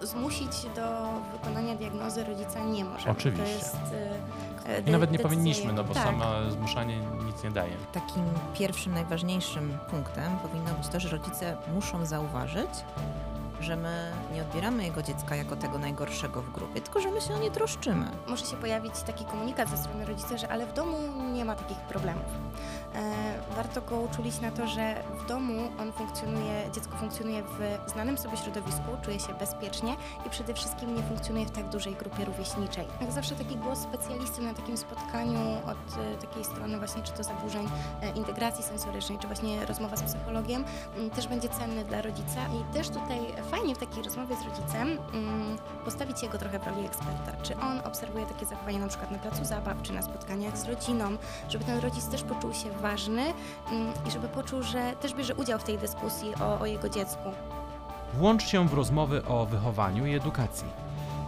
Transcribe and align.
zmusić 0.00 0.66
do 0.76 1.08
wykonania 1.32 1.74
diagnozy 1.74 2.24
rodzica 2.24 2.60
nie 2.60 2.84
możemy. 2.84 3.10
Oczywiście. 3.12 3.44
To 3.44 3.50
jest, 3.50 3.76
e, 4.66 4.80
I 4.86 4.90
nawet 4.90 5.12
nie 5.12 5.18
powinniśmy, 5.18 5.72
no 5.72 5.84
bo 5.84 5.94
tak. 5.94 6.04
sama 6.04 6.50
zmuszanie 6.50 6.98
nic 7.26 7.42
nie 7.44 7.50
daje. 7.50 7.72
Takim 7.92 8.24
pierwszym, 8.54 8.94
najważniejszym 8.94 9.78
punktem 9.90 10.38
powinno 10.38 10.74
być 10.74 10.88
to, 10.88 11.00
że 11.00 11.08
rodzice 11.08 11.56
muszą 11.74 12.06
zauważyć, 12.06 12.70
że 13.60 13.76
my 13.76 14.12
nie 14.34 14.42
odbieramy 14.42 14.84
jego 14.84 15.02
dziecka 15.02 15.36
jako 15.36 15.56
tego 15.56 15.78
najgorszego 15.78 16.42
w 16.42 16.52
grupie, 16.52 16.80
tylko 16.80 17.00
że 17.00 17.10
my 17.10 17.20
się 17.20 17.34
o 17.34 17.38
nie 17.38 17.50
troszczymy. 17.50 18.06
Może 18.28 18.46
się 18.46 18.56
pojawić 18.56 19.02
taki 19.02 19.24
komunikat 19.24 19.68
ze 19.68 19.76
strony 19.76 20.04
rodzica, 20.04 20.36
że 20.38 20.48
ale 20.48 20.66
w 20.66 20.72
domu 20.72 20.96
nie 21.32 21.44
ma 21.44 21.54
takich 21.54 21.78
problemów. 21.78 22.24
E, 22.98 23.54
warto 23.56 23.82
go 23.82 24.00
uczulić 24.00 24.40
na 24.40 24.50
to, 24.50 24.66
że 24.66 25.02
w 25.24 25.26
domu 25.26 25.70
on 25.80 25.92
funkcjonuje, 25.92 26.70
dziecko 26.74 26.96
funkcjonuje 26.96 27.42
w 27.42 27.90
znanym 27.90 28.18
sobie 28.18 28.36
środowisku, 28.36 28.82
czuje 29.02 29.20
się 29.20 29.34
bezpiecznie 29.34 29.96
i 30.26 30.30
przede 30.30 30.54
wszystkim 30.54 30.94
nie 30.94 31.02
funkcjonuje 31.02 31.46
w 31.46 31.50
tak 31.50 31.68
dużej 31.68 31.94
grupie 31.94 32.24
rówieśniczej. 32.24 32.84
Jak 33.00 33.12
zawsze 33.12 33.34
taki 33.34 33.56
głos 33.56 33.78
specjalisty 33.78 34.42
na 34.42 34.54
takim 34.54 34.76
spotkaniu 34.76 35.40
od 35.66 35.98
e, 35.98 36.16
takiej 36.16 36.44
strony 36.44 36.78
właśnie 36.78 37.02
czy 37.02 37.12
to 37.12 37.24
zaburzeń 37.24 37.68
e, 38.02 38.10
integracji 38.10 38.64
sensorycznej, 38.64 39.18
czy 39.18 39.26
właśnie 39.26 39.66
rozmowa 39.66 39.96
z 39.96 40.02
psychologiem 40.02 40.64
też 41.14 41.28
będzie 41.28 41.48
cenny 41.48 41.84
dla 41.84 42.02
rodzica 42.02 42.40
i 42.40 42.74
też 42.74 42.88
tutaj 42.88 43.18
fajnie 43.50 43.74
w 43.74 43.78
takiej 43.78 44.02
rozmowie 44.02 44.36
z 44.36 44.42
rodzicem 44.42 44.98
postawić 45.84 46.22
jego 46.22 46.38
trochę 46.38 46.58
w 46.58 46.66
roli 46.66 46.86
eksperta. 46.86 47.32
Czy 47.42 47.56
on 47.56 47.80
obserwuje 47.84 48.26
takie 48.26 48.46
zachowania 48.46 48.78
na 48.78 48.88
przykład 48.88 49.10
na 49.10 49.18
placu 49.18 49.44
zabaw, 49.44 49.82
czy 49.82 49.92
na 49.92 50.02
spotkaniach 50.02 50.58
z 50.58 50.64
rodziną, 50.64 51.16
żeby 51.48 51.64
ten 51.64 51.78
rodzic 51.78 52.08
też 52.08 52.22
poczuł 52.22 52.54
się 52.54 52.70
ważny 52.70 52.87
mm, 53.70 53.92
i 54.06 54.10
żeby 54.10 54.28
poczuł, 54.28 54.62
że 54.62 54.96
też 55.00 55.14
bierze 55.14 55.34
udział 55.34 55.58
w 55.58 55.64
tej 55.64 55.78
dyskusji 55.78 56.34
o, 56.40 56.60
o 56.60 56.66
jego 56.66 56.88
dziecku. 56.88 57.32
Włącz 58.14 58.44
się 58.44 58.68
w 58.68 58.74
rozmowy 58.74 59.24
o 59.24 59.46
wychowaniu 59.46 60.06
i 60.06 60.14
edukacji. 60.14 60.66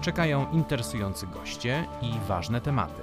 Czekają 0.00 0.50
interesujący 0.52 1.26
goście 1.26 1.86
i 2.02 2.26
ważne 2.28 2.60
tematy. 2.60 3.02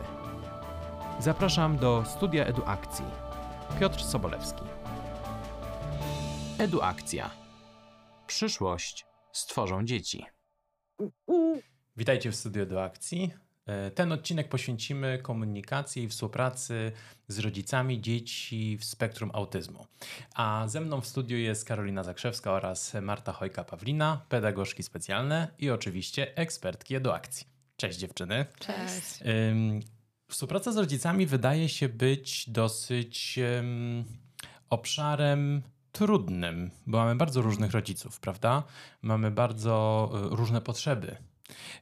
Zapraszam 1.20 1.78
do 1.78 2.04
studia 2.06 2.46
Eduakcji. 2.46 3.06
Piotr 3.80 4.04
Sobolewski. 4.04 4.64
Eduakcja. 6.59 7.30
Przyszłość 8.28 9.06
stworzą 9.31 9.86
dzieci. 9.86 10.26
Witajcie 11.98 12.31
w 12.31 12.36
studiu 12.36 12.64
Eduakcji. 12.64 13.34
E, 13.68 13.92
Ten 13.92 14.12
odcinek 14.12 14.50
poświęcimy 14.50 15.20
komunikacji 15.23 16.04
i 16.04 16.08
współpracy 16.10 16.92
z 17.28 17.40
rodzicami 17.40 18.02
dzieci 18.02 18.78
w 18.78 18.86
spektrum 18.86 19.32
autyzmu. 19.34 19.86
A 20.36 20.64
ze 20.68 20.82
mną 20.82 21.02
w 21.02 21.08
studiu 21.08 21.38
jest 21.38 21.66
Karolina 21.66 22.04
Zakrzewska 22.04 22.52
oraz 22.52 22.94
Marta 23.02 23.32
Chojka-Pawlina, 23.32 24.18
pedagogzki 24.30 24.84
specjalne 24.84 25.48
i 25.59 25.70
oczywiście 25.70 26.38
ekspertki 26.38 26.96
eduakcji. 26.96 27.48
Cześć 27.78 28.00
dziewczyny. 28.00 28.46
Cześć. 28.59 29.20
Współpraca 30.30 30.72
z 30.72 30.78
rodzicami 30.78 31.26
wydaje 31.26 31.70
się 31.70 31.90
być 31.90 32.50
dosyć 32.50 33.40
ym, 33.59 34.06
obszarem 34.70 35.62
trudnym, 35.92 36.72
bo 36.88 36.98
mamy 36.98 37.16
bardzo 37.16 37.42
różnych 37.42 37.72
rodziców, 37.72 38.20
prawda? 38.20 38.64
Mamy 39.02 39.31
bardzo 39.31 40.09
y, 40.31 40.36
różne 40.36 40.62
potrzeby. 40.62 41.18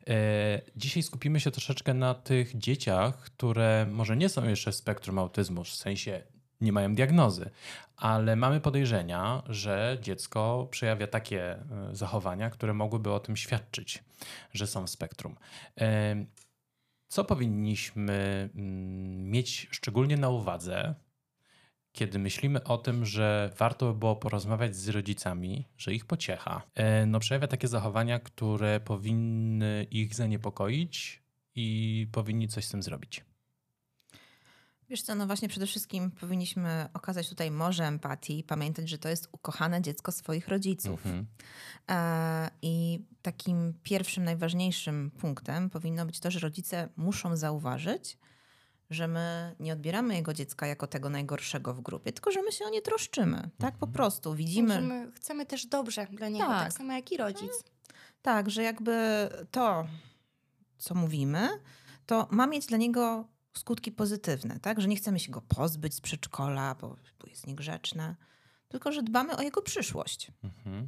E, 0.07 0.61
Dzisiaj 0.75 1.03
skupimy 1.03 1.39
się 1.39 1.51
troszeczkę 1.51 1.93
na 1.93 2.13
tych 2.13 2.57
dzieciach, 2.57 3.17
które 3.17 3.87
może 3.91 4.17
nie 4.17 4.29
są 4.29 4.49
jeszcze 4.49 4.71
w 4.71 4.75
spektrum 4.75 5.19
autyzmu, 5.19 5.63
w 5.63 5.69
sensie 5.69 6.21
nie 6.61 6.71
mają 6.71 6.95
diagnozy, 6.95 7.49
ale 7.97 8.35
mamy 8.35 8.61
podejrzenia, 8.61 9.43
że 9.49 9.97
dziecko 10.01 10.67
przejawia 10.71 11.07
takie 11.07 11.51
e, 11.53 11.59
zachowania, 11.91 12.49
które 12.49 12.73
mogłyby 12.73 13.11
o 13.11 13.19
tym 13.19 13.37
świadczyć, 13.37 14.03
że 14.53 14.67
są 14.67 14.85
w 14.85 14.89
spektrum. 14.89 15.35
E, 15.79 16.15
Co 17.07 17.23
powinniśmy 17.25 18.49
mm, 18.55 19.29
mieć 19.31 19.67
szczególnie 19.71 20.17
na 20.17 20.29
uwadze, 20.29 20.95
kiedy 21.95 22.19
myślimy 22.19 22.63
o 22.63 22.77
tym, 22.77 23.05
że 23.05 23.51
warto 23.57 23.93
by 23.93 23.99
było 23.99 24.15
porozmawiać 24.15 24.75
z 24.75 24.89
rodzicami, 24.89 25.67
że 25.77 25.93
ich 25.93 26.05
pociecha, 26.05 26.61
e, 26.75 27.05
no 27.05 27.19
przejawia 27.19 27.47
takie 27.47 27.67
zachowania, 27.67 28.19
które 28.19 28.79
powinny 28.79 29.87
ich 29.91 30.15
zaniepokoić 30.15 31.23
i 31.55 32.07
powinni 32.11 32.47
coś 32.47 32.65
z 32.65 32.69
tym 32.69 32.83
zrobić. 32.83 33.25
Wiesz 34.89 35.01
co, 35.01 35.15
no 35.15 35.27
właśnie 35.27 35.49
przede 35.49 35.67
wszystkim 35.67 36.11
powinniśmy 36.11 36.89
okazać 36.93 37.29
tutaj 37.29 37.51
morze 37.51 37.85
empatii, 37.85 38.43
pamiętać, 38.43 38.89
że 38.89 38.97
to 38.97 39.09
jest 39.09 39.29
ukochane 39.31 39.81
dziecko 39.81 40.11
swoich 40.11 40.47
rodziców. 40.47 41.05
Mhm. 41.05 41.25
E, 41.89 42.49
I 42.61 42.99
takim 43.21 43.73
pierwszym, 43.83 44.23
najważniejszym 44.23 45.11
punktem 45.11 45.69
powinno 45.69 46.05
być 46.05 46.19
to, 46.19 46.31
że 46.31 46.39
rodzice 46.39 46.89
muszą 46.97 47.37
zauważyć, 47.37 48.17
że 48.89 49.07
my 49.07 49.55
nie 49.59 49.73
odbieramy 49.73 50.15
jego 50.15 50.33
dziecka 50.33 50.67
jako 50.67 50.87
tego 50.87 51.09
najgorszego 51.09 51.73
w 51.73 51.81
grupie, 51.81 52.13
tylko 52.13 52.31
że 52.31 52.41
my 52.41 52.51
się 52.51 52.65
o 52.65 52.69
nie 52.69 52.81
troszczymy. 52.81 53.49
Tak 53.57 53.77
po 53.77 53.87
prostu. 53.87 54.31
Że 54.31 54.37
Widzimy, 54.37 54.81
my 54.81 55.11
chcemy 55.11 55.45
też 55.45 55.65
dobrze 55.65 56.07
dla 56.11 56.29
niego, 56.29 56.45
Tak. 56.47 56.63
tak, 56.63 56.73
samo 56.73 56.93
jak 56.93 57.11
i 57.11 57.17
rodzic. 57.17 57.51
tak, 58.21 58.49
że 58.49 58.63
jakby 58.63 59.29
to, 59.51 59.87
co 60.77 60.95
mówimy, 60.95 61.49
to 62.05 62.27
ma 62.31 62.47
mieć 62.47 62.65
dla 62.65 62.77
niego 62.77 63.27
skutki 63.57 63.91
pozytywne, 63.91 64.59
tak? 64.59 64.81
Że 64.81 64.87
nie 64.87 64.95
chcemy 64.95 65.19
się 65.19 65.31
go 65.31 65.41
pozbyć 65.41 65.93
z 65.93 66.01
przedszkola, 66.01 66.75
bo, 66.75 66.87
bo 67.19 67.27
jest 67.27 67.47
niegrzeczne, 67.47 68.15
tylko 68.67 68.91
że 68.91 69.03
dbamy 69.03 69.37
o 69.37 69.41
jego 69.41 69.61
przyszłość. 69.61 70.31
Mhm. 70.43 70.87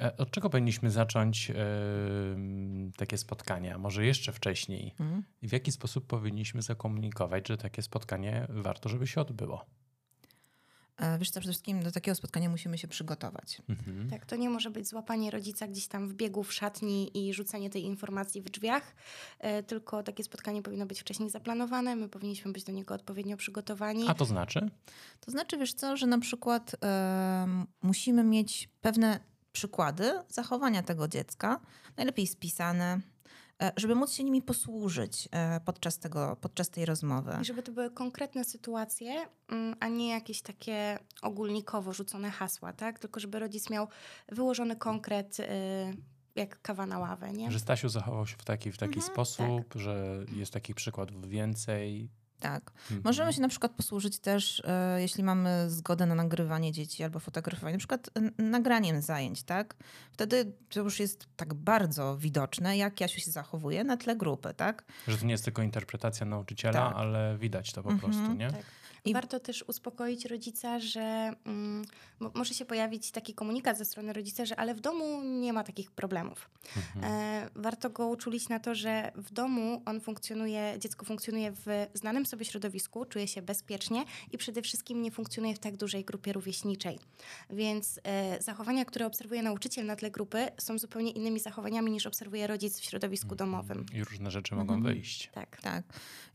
E, 0.00 0.16
Od 0.16 0.30
czego 0.30 0.50
powinniśmy 0.50 0.90
zacząć 0.90 1.50
em, 1.50 2.92
takie 2.96 3.18
spotkania? 3.18 3.78
Może 3.78 4.06
jeszcze 4.06 4.32
wcześniej? 4.32 4.94
Mhm. 5.00 5.22
W 5.42 5.52
jaki 5.52 5.72
sposób 5.72 6.06
powinniśmy 6.06 6.62
zakomunikować, 6.62 7.48
że 7.48 7.56
takie 7.56 7.82
spotkanie 7.82 8.46
warto, 8.48 8.88
żeby 8.88 9.06
się 9.06 9.20
odbyło? 9.20 9.66
E, 10.98 11.18
Wiesz 11.18 11.30
co, 11.30 11.40
przede 11.40 11.52
wszystkim 11.52 11.82
do 11.82 11.92
takiego 11.92 12.14
spotkania 12.14 12.48
musimy 12.48 12.78
się 12.78 12.88
przygotować. 12.88 13.62
Mhm. 13.68 14.10
Tak, 14.10 14.26
to 14.26 14.36
nie 14.36 14.50
może 14.50 14.70
być 14.70 14.88
złapanie 14.88 15.30
rodzica 15.30 15.68
gdzieś 15.68 15.88
tam 15.88 16.08
w 16.08 16.14
biegu 16.14 16.42
w 16.42 16.52
szatni 16.52 17.28
i 17.28 17.34
rzucenie 17.34 17.70
tej 17.70 17.84
informacji 17.84 18.42
w 18.42 18.50
drzwiach, 18.50 18.94
e, 19.38 19.62
tylko 19.62 20.02
takie 20.02 20.24
spotkanie 20.24 20.62
powinno 20.62 20.86
być 20.86 21.00
wcześniej 21.00 21.30
zaplanowane, 21.30 21.96
my 21.96 22.08
powinniśmy 22.08 22.52
być 22.52 22.64
do 22.64 22.72
niego 22.72 22.94
odpowiednio 22.94 23.36
przygotowani. 23.36 24.04
A 24.08 24.14
to 24.14 24.24
znaczy? 24.24 24.70
To 25.20 25.30
znaczy, 25.30 25.58
wiesz 25.58 25.74
co, 25.74 25.96
że 25.96 26.06
na 26.06 26.18
przykład 26.18 26.76
musimy 27.82 28.24
mieć 28.24 28.68
pewne 28.80 29.20
przykłady 29.52 30.12
zachowania 30.28 30.82
tego 30.82 31.08
dziecka, 31.08 31.60
najlepiej 31.96 32.26
spisane, 32.26 33.00
żeby 33.76 33.94
móc 33.94 34.12
się 34.12 34.24
nimi 34.24 34.42
posłużyć 34.42 35.28
e, 35.32 35.60
podczas, 35.60 35.98
tego, 35.98 36.36
podczas 36.40 36.70
tej 36.70 36.84
rozmowy. 36.86 37.32
I 37.42 37.44
żeby 37.44 37.62
to 37.62 37.72
były 37.72 37.90
konkretne 37.90 38.44
sytuacje, 38.44 39.28
mm, 39.48 39.76
a 39.80 39.88
nie 39.88 40.08
jakieś 40.08 40.42
takie 40.42 40.98
ogólnikowo 41.22 41.92
rzucone 41.92 42.30
hasła, 42.30 42.72
tak? 42.72 42.98
Tylko 42.98 43.20
żeby 43.20 43.38
rodzic 43.38 43.70
miał 43.70 43.88
wyłożony 44.28 44.76
konkret, 44.76 45.40
y, 45.40 45.44
jak 46.34 46.62
kawa 46.62 46.86
na 46.86 46.98
ławę, 46.98 47.32
nie? 47.32 47.50
Że 47.50 47.58
Stasiu 47.58 47.88
zachował 47.88 48.26
się 48.26 48.36
w 48.36 48.44
taki, 48.44 48.72
w 48.72 48.78
taki 48.78 48.94
Mhm, 48.98 49.12
sposób, 49.12 49.74
że 49.74 50.24
jest 50.32 50.52
takich 50.52 50.76
przykładów 50.76 51.28
więcej. 51.28 52.10
Tak. 52.40 52.70
Mhm. 52.82 53.00
Możemy 53.04 53.32
się 53.32 53.40
na 53.40 53.48
przykład 53.48 53.72
posłużyć 53.72 54.18
też, 54.18 54.62
e, 54.66 55.00
jeśli 55.02 55.24
mamy 55.24 55.70
zgodę 55.70 56.06
na 56.06 56.14
nagrywanie 56.14 56.72
dzieci 56.72 57.04
albo 57.04 57.20
fotografowanie, 57.20 57.72
na 57.74 57.78
przykład 57.78 58.10
nagraniem 58.38 59.02
zajęć, 59.02 59.42
tak? 59.42 59.74
Wtedy 60.12 60.52
to 60.68 60.80
już 60.80 61.00
jest 61.00 61.26
tak 61.36 61.54
bardzo 61.54 62.16
widoczne, 62.18 62.76
jak 62.76 63.00
Jasiu 63.00 63.20
się 63.20 63.30
zachowuje 63.30 63.84
na 63.84 63.96
tle 63.96 64.16
grupy, 64.16 64.54
tak? 64.56 64.84
Że 65.08 65.18
to 65.18 65.24
nie 65.26 65.32
jest 65.32 65.44
tylko 65.44 65.62
interpretacja 65.62 66.26
nauczyciela, 66.26 66.72
Tak. 66.88 66.96
ale 66.96 67.36
widać 67.38 67.72
to 67.72 67.82
po 67.82 67.90
Mhm, 67.90 68.12
prostu, 68.12 68.34
nie? 68.34 68.50
Tak. 68.50 68.62
I- 69.04 69.12
Warto 69.12 69.40
też 69.40 69.64
uspokoić 69.68 70.24
rodzica, 70.24 70.78
że 70.80 71.32
mm, 71.46 71.84
mo- 72.20 72.30
może 72.34 72.54
się 72.54 72.64
pojawić 72.64 73.10
taki 73.10 73.34
komunikat 73.34 73.78
ze 73.78 73.84
strony 73.84 74.12
rodzica, 74.12 74.44
że 74.46 74.56
ale 74.56 74.74
w 74.74 74.80
domu 74.80 75.22
nie 75.22 75.52
ma 75.52 75.64
takich 75.64 75.90
problemów. 75.90 76.50
Mhm. 76.76 77.04
E, 77.14 77.48
warto 77.54 77.90
go 77.90 78.08
uczulić 78.08 78.48
na 78.48 78.60
to, 78.60 78.74
że 78.74 79.12
w 79.14 79.32
domu 79.32 79.82
on 79.86 80.00
funkcjonuje, 80.00 80.74
dziecko 80.78 81.06
funkcjonuje 81.06 81.52
w 81.52 81.86
znanym 81.94 82.26
sobie 82.26 82.44
środowisku, 82.44 83.04
czuje 83.04 83.28
się 83.28 83.42
bezpiecznie 83.42 84.04
i 84.32 84.38
przede 84.38 84.62
wszystkim 84.62 85.02
nie 85.02 85.10
funkcjonuje 85.10 85.54
w 85.54 85.58
tak 85.58 85.76
dużej 85.76 86.04
grupie 86.04 86.32
rówieśniczej. 86.32 86.98
Więc 87.50 88.00
e, 88.04 88.42
zachowania, 88.42 88.84
które 88.84 89.06
obserwuje 89.06 89.42
nauczyciel 89.42 89.86
na 89.86 89.96
tle 89.96 90.10
grupy 90.10 90.46
są 90.58 90.78
zupełnie 90.78 91.10
innymi 91.10 91.40
zachowaniami 91.40 91.90
niż 91.92 92.06
obserwuje 92.06 92.46
rodzic 92.46 92.80
w 92.80 92.84
środowisku 92.84 93.34
domowym. 93.34 93.86
I 93.94 94.04
różne 94.04 94.30
rzeczy 94.30 94.54
mogą 94.54 94.74
Mhm. 94.74 94.94
wyjść. 94.94 95.30
Tak. 95.34 95.60
Tak. 95.60 95.84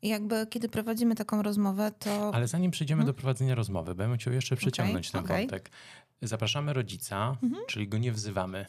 I 0.01 0.07
jakby 0.09 0.47
kiedy 0.49 0.69
prowadzimy 0.69 1.15
taką 1.15 1.41
rozmowę, 1.41 1.91
to 1.99 2.31
Ale 2.33 2.47
zanim 2.47 2.62
przejdziemy 2.71 3.01
Mhm. 3.01 3.15
do 3.15 3.21
prowadzenia 3.21 3.55
rozmowy, 3.55 3.95
bym 3.95 4.17
chciał 4.17 4.33
jeszcze 4.33 4.55
przyciągnąć 4.55 5.11
ten 5.11 5.23
okej. 5.25 5.41
wątek. 5.47 5.71
Zapraszamy 6.21 6.73
rodzica, 6.73 7.37
Mhm. 7.43 7.63
czyli 7.67 7.87
go 7.87 7.97
nie 7.97 8.11
wzywamy. 8.11 8.65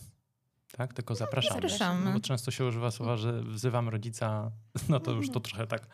Tak, 0.76 0.92
tylko 0.94 1.14
zapraszamy. 1.14 1.60
zapraszamy. 1.60 2.04
No 2.04 2.12
bo 2.12 2.20
często 2.20 2.50
się 2.50 2.64
używa 2.64 2.90
słowa, 2.90 3.16
że 3.16 3.42
wzywam 3.42 3.88
rodzica, 3.88 4.50
no 4.88 5.00
to 5.00 5.10
już 5.10 5.30
to 5.30 5.40
trochę 5.40 5.66
tak 5.66 5.86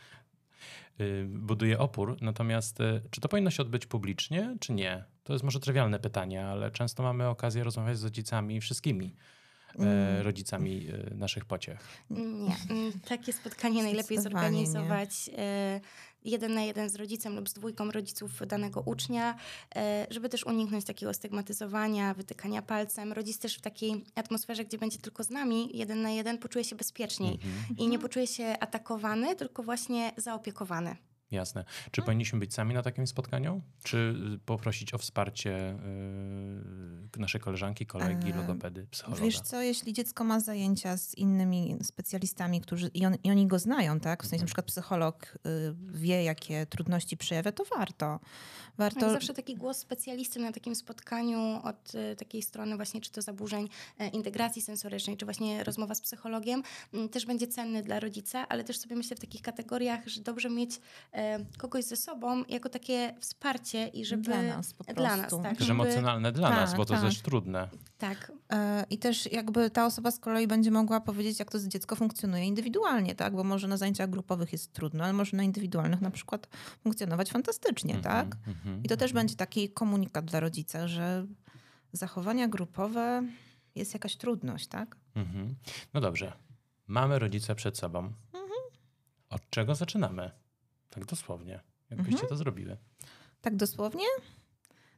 y, 1.01 1.27
buduje 1.29 1.79
opór. 1.79 2.17
Natomiast 2.21 2.81
y, 2.81 3.03
czy 3.11 3.21
to 3.21 3.29
powinno 3.29 3.51
się 3.51 3.63
odbyć 3.63 3.87
publicznie, 3.87 4.57
czy 4.61 4.73
nie? 4.73 5.05
To 5.25 5.33
jest 5.33 5.45
może 5.45 5.61
trywialne 5.61 5.99
pytanie, 5.99 6.45
ale 6.47 6.71
często 6.71 7.03
mamy 7.03 7.29
okazję 7.29 7.65
rozmawiać 7.65 7.99
z 7.99 8.05
rodzicami 8.05 8.61
wszystkimi. 8.61 9.15
e, 9.79 10.23
rodzicami 10.23 10.87
e, 11.11 11.15
naszych 11.15 11.45
pociech? 11.45 11.81
Nie. 12.11 12.57
Mm, 12.71 12.93
Takie 13.09 13.33
spotkanie 13.33 13.83
najlepiej 13.83 14.19
Zdecydowanie 14.19 14.61
nie. 14.61 15.81
Jeden 16.25 16.55
na 16.55 16.63
jeden 16.63 16.91
z 16.91 16.95
rodzicem 16.95 17.37
lub 17.37 17.49
z 17.49 17.53
dwójką 17.53 17.91
rodziców 17.91 18.31
danego 18.47 18.81
ucznia, 18.81 19.35
e, 19.77 20.07
żeby 20.11 20.29
też 20.29 20.47
uniknąć 20.47 20.85
takiego 20.85 21.15
stygmatyzowania, 21.15 22.15
wytykania 22.15 22.63
palcem. 22.63 23.13
Rodzic 23.13 23.39
też 23.39 23.59
w 23.59 23.61
takiej 23.61 24.05
atmosferze, 24.15 24.65
gdzie 24.65 24.79
będzie 24.79 24.99
tylko 24.99 25.25
z 25.25 25.31
nami, 25.31 25.71
jeden 25.75 26.03
na 26.03 26.11
jeden, 26.11 26.39
poczuje 26.39 26.65
się 26.65 26.77
bezpieczniej 26.77 27.33
Mhm. 27.33 27.77
i 27.79 27.89
nie 27.89 27.99
poczuje 27.99 28.27
się 28.27 28.45
atakowany, 28.61 29.37
tylko 29.37 29.63
właśnie 29.63 30.13
zaopiekowany. 30.17 30.97
Jasne. 31.31 31.65
Czy 31.91 32.03
powinniśmy 32.03 32.39
być 32.39 32.55
sami 32.55 32.75
na 32.75 32.83
takim 32.83 33.07
spotkaniu? 33.07 33.63
Czy 33.83 34.15
y, 34.35 34.39
poprosić 34.39 34.95
o 34.95 34.99
wsparcie 34.99 35.77
y, 37.17 37.19
naszej 37.21 37.41
koleżanki, 37.41 37.87
kolegi, 37.87 38.33
logopedy, 38.33 38.87
psychologa? 38.91 39.23
Wiesz 39.23 39.41
co, 39.41 39.63
jeśli 39.63 39.93
dziecko 39.93 40.25
ma 40.25 40.41
zajęcia 40.41 40.97
z 40.97 41.15
innymi 41.15 41.77
specjalistami, 41.83 42.61
którzy 42.61 42.91
i, 42.95 43.07
on, 43.07 43.15
i 43.25 43.31
oni 43.31 43.47
go 43.47 43.59
znają, 43.59 44.01
tak? 44.01 44.23
W 44.23 44.27
sensie 44.27 44.37
Mhm. 44.37 44.43
na 44.43 44.47
przykład 44.47 44.67
psycholog 44.67 45.25
y, 45.25 45.75
wie, 45.93 46.25
jakie 46.25 46.67
trudności 46.67 47.17
przejawia, 47.17 47.53
to 47.53 47.65
warto. 47.65 48.21
Warto. 48.79 49.01
Tak, 49.01 49.11
zawsze 49.11 49.35
taki 49.35 49.55
głos 49.55 49.79
specjalisty 49.79 50.41
na 50.41 50.53
takim 50.53 50.75
spotkaniu 50.75 51.61
od 51.65 51.95
e, 51.95 52.17
takiej 52.17 52.43
strony 52.43 52.77
właśnie, 52.77 53.01
czy 53.01 53.11
to 53.11 53.23
zaburzeń 53.23 53.69
e, 53.99 54.09
integracji 54.09 54.63
sensorycznej, 54.63 55.17
czy 55.17 55.25
właśnie 55.25 55.65
rozmowa 55.65 55.95
z 55.95 56.01
psychologiem, 56.01 56.63
też 57.11 57.27
będzie 57.27 57.47
cenny 57.47 57.83
dla 57.83 58.01
rodzica, 58.01 58.49
ale 58.49 58.65
też 58.65 58.79
sobie 58.79 58.97
myślę 58.97 59.17
w 59.17 59.21
takich 59.21 59.43
kategoriach, 59.43 60.09
że 60.09 60.21
dobrze 60.21 60.51
mieć 60.51 60.81
e, 61.13 61.20
kogoś 61.59 61.85
ze 61.85 61.97
sobą 61.97 62.45
jako 62.49 62.69
takie 62.69 63.15
wsparcie 63.21 63.89
i 63.89 64.05
żeby... 64.05 64.23
Dla 64.23 64.43
nas 64.43 64.75
po 64.75 64.85
Dla 64.85 65.17
nas, 65.17 65.19
prostu. 65.21 65.43
tak. 65.43 65.59
Też 65.59 65.67
żeby- 65.67 65.83
emocjonalne 65.83 66.33
dla 66.33 66.49
Tak, 66.49 66.59
nas, 66.59 66.75
bo 66.77 66.85
to 66.85 66.95
tak. 66.95 67.03
też 67.03 67.21
trudne. 67.23 67.69
Tak, 67.99 68.33
E, 68.53 68.85
I 68.91 68.99
też 68.99 69.33
jakby 69.33 69.71
ta 69.71 69.87
osoba 69.87 70.11
z 70.11 70.19
kolei 70.19 70.47
będzie 70.47 70.71
mogła 70.71 71.01
powiedzieć, 71.01 71.39
jak 71.39 71.51
to 71.51 71.59
dziecko 71.69 71.97
funkcjonuje 71.97 72.45
indywidualnie, 72.45 73.15
tak? 73.15 73.35
Bo 73.37 73.45
może 73.45 73.69
na 73.69 73.77
zajęciach 73.77 74.11
grupowych 74.11 74.53
jest 74.53 74.73
trudno, 74.73 75.05
ale 75.05 75.13
może 75.13 75.37
na 75.37 75.43
indywidualnych 75.43 76.01
na 76.01 76.11
przykład 76.11 76.49
funkcjonować 76.83 77.31
fantastycznie, 77.31 77.99
tak? 77.99 78.27
Mhm, 78.27 78.57
mhm, 78.57 78.83
I 78.85 78.89
to 78.89 78.97
też 78.97 79.11
mhm. 79.11 79.15
będzie 79.23 79.37
taki 79.37 79.69
komunikat 79.71 80.25
dla 80.25 80.41
rodzica, 80.41 80.89
że 80.89 81.27
zachowania 81.93 82.49
grupowe 82.49 83.23
jest 83.75 83.93
jakaś 83.95 84.17
trudność, 84.17 84.67
tak? 84.67 84.97
Mhm. 85.15 85.55
No 85.95 86.01
dobrze. 86.01 86.33
Mamy 86.87 87.19
rodzica 87.19 87.55
przed 87.55 87.79
sobą. 87.79 87.99
Mhm. 87.99 88.51
Od 89.31 89.51
czego 89.51 89.75
zaczynamy? 89.75 90.31
Tak 90.91 91.05
dosłownie. 91.05 91.61
Jakbyście 91.91 92.13
Mhm. 92.13 92.29
to 92.29 92.37
zrobiły. 92.37 92.77
Tak 93.41 93.57
dosłownie? 93.57 94.05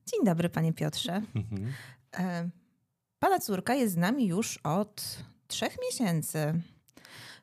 Dzień 0.06 0.24
dobry, 0.24 0.48
panie 0.48 0.72
Piotrze. 0.72 1.22
Mhm. 1.34 1.72
E, 2.18 2.50
Pana 3.18 3.38
córka 3.38 3.74
jest 3.74 3.94
z 3.94 3.96
nami 3.96 4.26
już 4.26 4.58
od 4.58 5.18
trzech 5.46 5.76
miesięcy. 5.86 6.60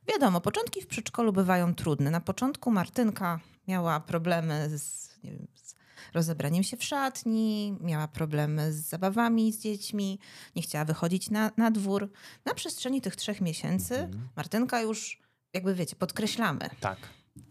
Wiadomo, 0.07 0.42
początki 0.42 0.81
w 0.81 0.88
przedszkolu 0.88 1.34
bywają 1.34 1.75
trudne. 1.75 2.12
Na 2.12 2.22
początku 2.22 2.72
Martynka 2.72 3.40
miała 3.68 4.00
problemy 4.00 4.78
z, 4.78 5.10
wiem, 5.24 5.48
z 5.56 5.75
rozebraniem 6.13 6.63
się 6.63 6.78
w 6.78 6.84
szatni, 6.84 7.78
miała 7.81 8.07
problemy 8.07 8.74
z 8.74 8.75
zabawami 8.75 9.54
z 9.54 9.60
dziećmi, 9.60 10.19
nie 10.56 10.62
chciała 10.62 10.86
wychodzić 10.86 11.30
na, 11.30 11.52
na 11.57 11.72
dwór. 11.72 12.12
Na 12.45 12.54
przestrzeni 12.54 13.02
tych 13.02 13.16
trzech 13.16 13.42
miesięcy 13.42 13.95
Mhm. 13.98 14.30
Martynka 14.36 14.81
już, 14.81 15.22
jakby 15.54 15.75
wiecie, 15.75 15.95
podkreślamy, 15.95 16.69
Tak. 16.80 16.98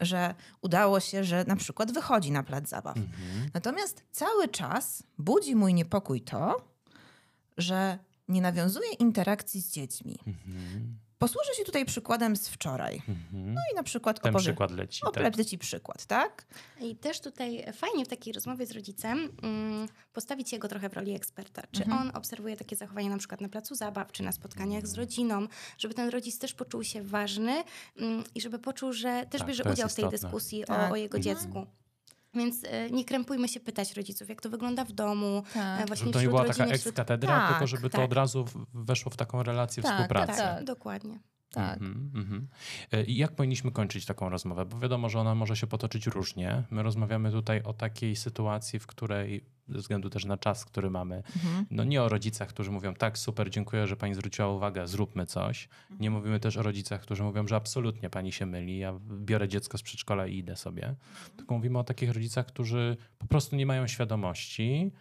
Że 0.01 0.35
udało 0.63 1.01
się, 1.01 1.25
że 1.25 1.45
na 1.45 1.57
przykład 1.57 1.93
wychodzi 1.93 2.31
na 2.31 2.43
plac 2.43 2.69
zabaw. 2.69 2.97
Mhm. 2.97 3.51
Natomiast 3.55 4.05
cały 4.13 4.49
czas 4.49 5.03
budzi 5.19 5.57
mój 5.57 5.75
niepokój 5.75 6.21
to, 6.21 6.57
że 7.59 7.99
nie 8.29 8.43
nawiązuje 8.43 8.93
interakcji 8.93 9.61
z 9.63 9.73
dziećmi. 9.73 10.19
Mhm. 10.27 10.99
Posłużę 11.19 11.55
się 11.55 11.65
tutaj 11.65 11.85
przykładem 11.85 12.37
z 12.37 12.49
wczoraj. 12.49 12.95
Mhm. 13.09 13.55
No 13.55 13.61
i 13.73 13.77
na 13.77 13.83
przykład 13.83 14.21
Ten 14.21 14.31
opowie... 14.31 14.45
przykład 14.45 14.71
leci. 14.71 15.01
Tak? 15.13 15.13
Przykład, 15.61 16.07
tak? 16.07 16.47
I 16.81 16.97
też 16.97 17.21
tutaj 17.21 17.65
fajnie 17.73 18.05
w 18.05 18.09
takiej 18.09 18.33
rozmowie 18.33 18.67
z 18.67 18.71
rodzicem 18.73 19.33
mm, 19.43 19.89
postawić 20.13 20.53
jego 20.53 20.69
trochę 20.69 20.89
w 20.89 20.93
roli 20.93 21.15
eksperta. 21.15 21.63
Czy 21.73 21.83
Mhm. 21.85 22.03
on 22.03 22.17
obserwuje 22.17 22.57
takie 22.57 22.77
zachowania 22.77 23.11
na 23.11 23.19
przykład 23.19 23.41
na 23.41 23.49
placu 23.49 23.75
zabaw, 23.75 24.13
czy 24.13 24.23
na 24.23 24.33
spotkaniach 24.33 24.87
z 24.87 24.95
rodziną, 24.95 25.47
żeby 25.79 25.95
ten 25.95 26.09
rodzic 26.09 26.39
też 26.39 26.55
poczuł 26.55 26.85
się 26.85 27.03
ważny 27.03 27.65
mm, 27.97 28.25
i 28.35 28.41
żeby 28.41 28.59
poczuł, 28.59 28.93
że 28.93 29.27
też 29.31 29.39
Tak, 29.39 29.49
bierze 29.49 29.63
udział 29.73 29.89
w 29.89 29.95
tej 29.95 30.05
istotne. 30.05 30.19
dyskusji 30.19 30.65
Tak. 30.67 30.91
o, 30.91 30.93
o 30.93 30.97
jego 30.97 31.19
Mhm. 31.19 31.37
dziecku. 31.37 31.67
Więc 32.39 32.65
e, 32.65 32.91
nie 32.91 33.05
krępujmy 33.05 33.49
się 33.49 33.61
pytać 33.61 33.97
rodziców, 33.97 34.29
jak 34.29 34.41
to 34.41 34.51
wygląda 34.51 34.85
w 34.85 34.93
domu, 34.93 35.43
e, 35.57 35.85
właśnie 35.87 36.05
Żeby 36.05 36.13
to 36.13 36.21
nie 36.21 36.29
była 36.29 36.41
taka 36.41 36.49
rodziny, 36.53 36.71
ex 36.71 36.81
wśród... 36.81 36.95
katedra, 36.95 37.39
Tak, 37.39 37.49
tylko 37.49 37.67
żeby 37.67 37.91
to 37.91 37.97
tak. 37.97 38.05
od 38.05 38.13
razu 38.13 38.45
weszło 38.75 39.11
w 39.11 39.17
taką 39.17 39.43
relację 39.43 39.83
Tak, 39.83 39.93
współpracy. 39.93 40.37
Tak, 40.37 40.65
dokładnie. 40.65 41.19
Tak. 41.53 41.81
Mhm, 41.83 42.11
mhm. 42.15 42.49
E, 42.93 43.05
I 43.05 43.17
jak 43.17 43.33
powinniśmy 43.33 43.73
kończyć 43.73 44.07
taką 44.07 44.29
rozmowę? 44.29 44.67
Bo 44.67 44.79
wiadomo, 44.79 45.09
że 45.09 45.21
ona 45.21 45.35
może 45.35 45.57
się 45.57 45.67
potoczyć 45.67 46.07
różnie. 46.07 46.63
My 46.71 46.83
rozmawiamy 46.83 47.31
tutaj 47.31 47.63
o 47.63 47.73
takiej 47.73 48.17
sytuacji, 48.17 48.79
w 48.79 48.87
której, 48.87 49.45
ze 49.69 49.79
względu 49.79 50.11
też 50.11 50.25
na 50.25 50.37
czas, 50.37 50.65
który 50.65 50.91
mamy, 50.91 51.17
Mhm. 51.17 51.67
no 51.71 51.85
nie 51.85 52.03
o 52.03 52.09
rodzicach, 52.09 52.49
którzy 52.49 52.71
mówią, 52.71 52.95
tak, 52.95 53.19
super, 53.19 53.51
dziękuję, 53.51 53.87
że 53.87 53.97
pani 53.97 54.15
zwróciła 54.15 54.49
uwagę, 54.49 54.87
zróbmy 54.89 55.27
coś. 55.27 55.69
Nie 56.01 56.11
mówimy 56.11 56.41
też 56.41 56.57
o 56.57 56.63
rodzicach, 56.63 57.01
którzy 57.01 57.23
mówią, 57.23 57.49
że 57.49 57.57
absolutnie 57.57 58.11
pani 58.11 58.33
się 58.33 58.47
myli, 58.47 58.79
ja 58.79 58.95
biorę 59.21 59.49
dziecko 59.49 59.79
z 59.79 59.83
przedszkola 59.83 60.27
i 60.27 60.37
idę 60.37 60.57
sobie. 60.57 60.95
Tylko 61.37 61.55
mówimy 61.55 61.79
o 61.79 61.85
takich 61.85 62.11
rodzicach, 62.13 62.47
którzy 62.47 62.97
po 63.19 63.27
prostu 63.27 63.57
nie 63.57 63.67
mają 63.67 63.87
świadomości 63.87 64.93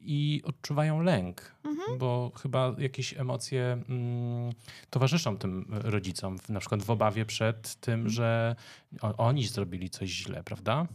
i 0.00 0.42
odczuwają 0.44 1.00
lęk, 1.02 1.56
bo 1.98 2.32
chyba 2.42 2.74
jakieś 2.78 3.18
emocje 3.18 3.72
mm, 3.88 4.52
towarzyszą 4.90 5.36
tym 5.38 5.66
rodzicom, 5.70 6.38
na 6.48 6.60
przykład 6.60 6.82
w 6.82 6.90
obawie 6.90 7.24
przed 7.24 7.74
tym, 7.74 8.08
że 8.08 8.56
o, 9.00 9.16
oni 9.16 9.46
zrobili 9.46 9.90
coś 9.90 10.10
źle, 10.10 10.42
prawda? 10.44 10.86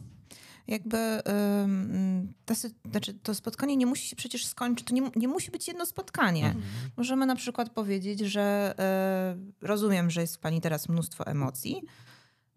Jakby 0.68 0.98
ym, 0.98 2.34
ta, 2.46 2.54
sy- 2.54 2.74
znaczy, 2.92 3.14
to 3.14 3.36
spotkanie 3.36 3.76
nie 3.78 3.86
musi 3.86 4.08
się 4.08 4.16
przecież 4.16 4.46
skończyć, 4.46 4.88
to 4.88 4.94
nie, 4.94 5.12
nie 5.16 5.28
musi 5.28 5.52
być 5.52 5.68
jedno 5.68 5.86
spotkanie. 5.86 6.46
Mhm. 6.46 6.64
Możemy 6.98 7.26
na 7.26 7.36
przykład 7.36 7.70
powiedzieć, 7.70 8.20
że 8.20 8.74
e, 8.80 9.68
rozumiem, 9.68 10.10
że 10.10 10.22
jest 10.22 10.36
w 10.36 10.40
pani 10.40 10.62
teraz 10.62 10.90
mnóstwo 10.90 11.28
emocji. 11.28 11.82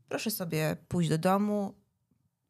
Proszę 0.09 0.31
sobie 0.31 0.77
pójść 0.89 1.11
do 1.11 1.19
domu, 1.19 1.75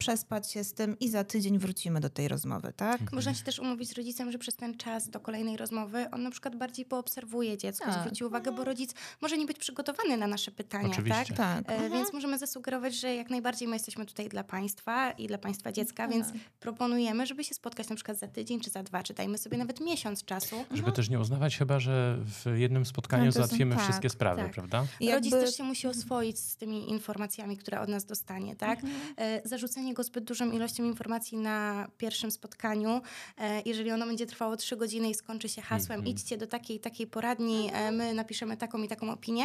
przespać 0.04 0.52
się 0.52 0.64
z 0.64 0.72
tym 0.74 0.98
i 0.98 1.08
za 1.08 1.24
tydzień 1.24 1.58
wrócimy 1.58 2.00
do 2.00 2.10
tej 2.10 2.28
rozmowy, 2.28 2.72
tak? 2.76 3.12
Można 3.12 3.34
się 3.34 3.44
też 3.44 3.58
umówić 3.58 3.88
z 3.88 3.92
rodzicem, 3.92 4.32
że 4.32 4.38
przez 4.38 4.56
ten 4.56 4.76
czas 4.76 5.08
do 5.10 5.20
kolejnej 5.20 5.56
rozmowy 5.56 6.06
on 6.10 6.22
na 6.22 6.30
przykład 6.30 6.56
bardziej 6.56 6.84
poobserwuje 6.84 7.58
dziecko, 7.58 7.84
Tak. 7.84 8.00
zwróci 8.00 8.24
uwagę, 8.24 8.52
bo 8.52 8.64
rodzic 8.64 8.94
może 9.22 9.38
nie 9.38 9.46
być 9.46 9.58
przygotowany 9.58 10.16
na 10.16 10.26
nasze 10.26 10.50
pytania, 10.50 10.88
Oczywiście. 10.88 11.34
tak? 11.34 11.66
Tak. 11.66 11.80
E, 11.80 11.90
Więc 11.90 12.12
możemy 12.12 12.38
zasugerować, 12.38 12.94
że 12.94 13.14
jak 13.14 13.30
najbardziej 13.30 13.68
my 13.68 13.76
jesteśmy 13.76 14.06
tutaj 14.06 14.28
dla 14.28 14.44
Państwa 14.44 15.10
i 15.10 15.26
dla 15.26 15.38
Państwa 15.38 15.72
dziecka, 15.72 16.08
więc 16.08 16.26
proponujemy, 16.60 17.26
żeby 17.26 17.44
się 17.44 17.54
spotkać 17.54 17.88
na 17.88 17.96
przykład 17.96 18.18
za 18.18 18.28
tydzień 18.28 18.60
czy 18.60 18.70
za 18.70 18.82
dwa, 18.82 19.02
czy 19.02 19.14
dajmy 19.14 19.38
sobie 19.38 19.58
nawet 19.58 19.80
miesiąc 19.80 20.24
czasu. 20.24 20.64
Żeby 20.70 20.92
też 20.92 21.10
nie 21.10 21.18
uznawać 21.20 21.58
chyba, 21.58 21.80
że 21.80 22.18
w 22.24 22.58
jednym 22.58 22.86
spotkaniu 22.86 23.24
No, 23.24 23.32
załatwimy 23.32 23.74
tak, 23.74 23.84
wszystkie 23.84 24.10
sprawy, 24.10 24.42
tak. 24.42 24.52
prawda? 24.52 24.86
I 25.00 25.10
Rodzic 25.12 25.32
jakby- 25.32 25.46
też 25.46 25.56
się 25.56 25.62
musi 25.64 25.86
oswoić 25.86 26.38
z 26.38 26.56
tymi 26.56 26.90
informacjami, 26.90 27.56
które 27.56 27.80
od 27.80 27.88
nas 27.88 28.04
dostanie, 28.04 28.56
tak? 28.56 28.80
E, 29.16 29.48
Zarzucenie 29.48 29.93
go 29.94 30.02
zbyt 30.02 30.24
dużą 30.24 30.50
ilością 30.50 30.84
informacji 30.84 31.38
na 31.38 31.88
pierwszym 31.98 32.30
spotkaniu, 32.30 33.00
e, 33.38 33.62
jeżeli 33.64 33.90
ono 33.90 34.06
będzie 34.06 34.26
trwało 34.26 34.56
trzy 34.56 34.76
godziny 34.76 35.10
i 35.10 35.14
skończy 35.14 35.48
się 35.48 35.62
hasłem 35.62 35.98
Mhm. 36.00 36.16
idźcie 36.16 36.38
do 36.38 36.46
takiej 36.46 36.80
takiej 36.80 37.06
poradni, 37.06 37.70
e, 37.72 37.92
my 37.92 38.14
napiszemy 38.14 38.56
taką 38.56 38.82
i 38.82 38.88
taką 38.88 39.10
opinię, 39.10 39.44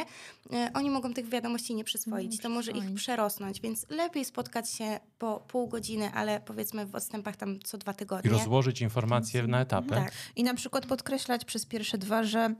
e, 0.53 0.71
oni 0.73 0.89
mogą 0.89 1.13
tych 1.13 1.29
wiadomości 1.29 1.75
nie 1.75 1.83
przyswoić. 1.83 2.31
Nie 2.31 2.37
To 2.37 2.49
może 2.49 2.71
ich 2.71 2.93
przerosnąć, 2.93 3.61
więc 3.61 3.85
lepiej 3.89 4.25
spotkać 4.25 4.69
się 4.69 4.99
po 5.19 5.39
pół 5.47 5.67
godziny, 5.67 6.11
ale 6.13 6.39
powiedzmy 6.45 6.85
w 6.85 6.95
odstępach 6.95 7.35
tam 7.35 7.59
co 7.59 7.77
dwa 7.77 7.91
I 7.91 7.95
tygodnie. 7.95 8.31
rozłożyć 8.31 8.81
informacje 8.81 9.47
na 9.47 9.61
etapy. 9.61 9.89
Tak. 9.89 10.11
I 10.35 10.43
na 10.43 10.53
przykład 10.53 10.85
podkreślać 10.85 11.45
przez 11.45 11.65
pierwsze 11.65 11.97
dwa, 11.97 12.23
że 12.23 12.55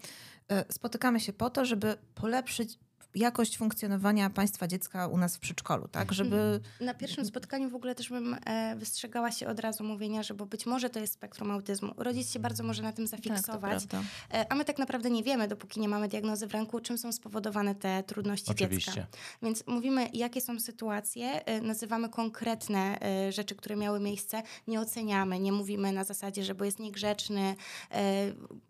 spotykamy 0.72 1.20
się 1.20 1.34
po 1.34 1.50
to, 1.50 1.66
żeby 1.66 1.96
polepszyć 2.16 2.80
jakość 3.16 3.58
funkcjonowania 3.58 4.30
państwa 4.30 4.68
dziecka 4.68 5.08
u 5.08 5.18
nas 5.18 5.38
w 5.38 5.40
przedszkolu, 5.40 5.88
tak? 5.88 6.14
Żeby 6.14 6.60
Na 6.82 6.94
pierwszym 6.94 7.26
spotkaniu 7.26 7.70
w 7.70 7.76
ogóle 7.76 7.96
też 7.96 8.10
bym 8.10 8.36
e, 8.46 8.76
wystrzegała 8.76 9.32
się 9.32 9.48
od 9.48 9.60
razu 9.60 9.84
mówienia, 9.84 10.24
że 10.24 10.34
bo 10.34 10.46
być 10.46 10.66
może 10.66 10.90
to 10.90 11.00
jest 11.00 11.14
spektrum 11.14 11.52
autyzmu. 11.52 11.94
Rodzic 11.98 12.32
się 12.32 12.40
bardzo 12.40 12.64
może 12.64 12.84
na 12.84 12.92
tym 12.92 13.08
Tak, 13.08 13.20
zafiksować, 13.20 13.88
e, 14.34 14.52
a 14.52 14.56
my 14.56 14.66
tak 14.66 14.78
naprawdę 14.78 15.10
nie 15.10 15.24
wiemy, 15.24 15.48
dopóki 15.48 15.80
nie 15.80 15.90
mamy 15.90 16.08
diagnozy 16.08 16.48
w 16.48 16.52
ręku, 16.52 16.80
czym 16.80 16.98
są 16.98 17.12
spowodowane 17.12 17.76
te 17.76 18.04
trudności 18.04 18.52
Oczywiście. 18.52 18.92
dziecka. 18.92 19.18
Więc 19.44 19.68
mówimy, 19.68 20.10
jakie 20.14 20.42
są 20.42 20.60
sytuacje, 20.60 21.46
e, 21.46 21.62
nazywamy 21.62 22.10
konkretne 22.10 23.02
e, 23.02 23.32
rzeczy, 23.32 23.56
które 23.56 23.76
miały 23.76 24.00
miejsce, 24.00 24.44
nie 24.68 24.82
oceniamy, 24.82 25.40
nie 25.40 25.52
mówimy 25.52 25.92
na 25.92 26.04
zasadzie, 26.04 26.44
że 26.44 26.56
bo 26.56 26.66
jest 26.66 26.80
niegrzeczny. 26.80 27.56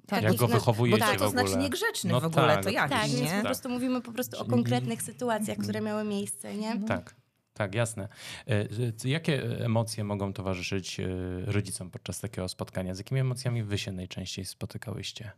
Tak, 0.09 0.23
Jak 0.23 0.35
go 0.35 0.47
wychowujecie 0.47 0.99
Bo 0.99 1.05
tak, 1.05 1.15
w 1.15 1.19
to 1.19 1.27
ogóle? 1.27 1.47
znaczy 1.47 1.57
niegrzeczny 1.63 2.11
No 2.11 2.21
w 2.21 2.25
ogóle, 2.25 2.47
tak, 2.47 2.63
to 2.63 2.69
jak, 2.69 2.89
Tak, 2.89 3.13
nie? 3.13 3.37
po 3.37 3.41
prostu 3.41 3.69
mówimy 3.69 4.01
po 4.01 4.11
prostu 4.11 4.39
o 4.39 4.45
konkretnych 4.45 5.01
sytuacjach, 5.01 5.57
które 5.57 5.81
miały 5.81 6.03
miejsce, 6.03 6.55
nie? 6.55 6.79
Tak, 6.87 7.15
tak, 7.53 7.75
jasne. 7.75 8.07
E, 8.47 8.67
Jakie 9.09 9.43
emocje 9.65 10.03
mogą 10.03 10.33
towarzyszyć 10.33 10.99
e, 10.99 11.05
rodzicom 11.45 11.91
podczas 11.91 12.19
takiego 12.19 12.47
spotkania? 12.49 12.95
Z 12.95 12.97
jakimi 12.97 13.21
emocjami 13.21 13.63
wy 13.63 13.77
się 13.77 13.91
najczęściej 13.91 14.45
spotykałyście? 14.45 15.31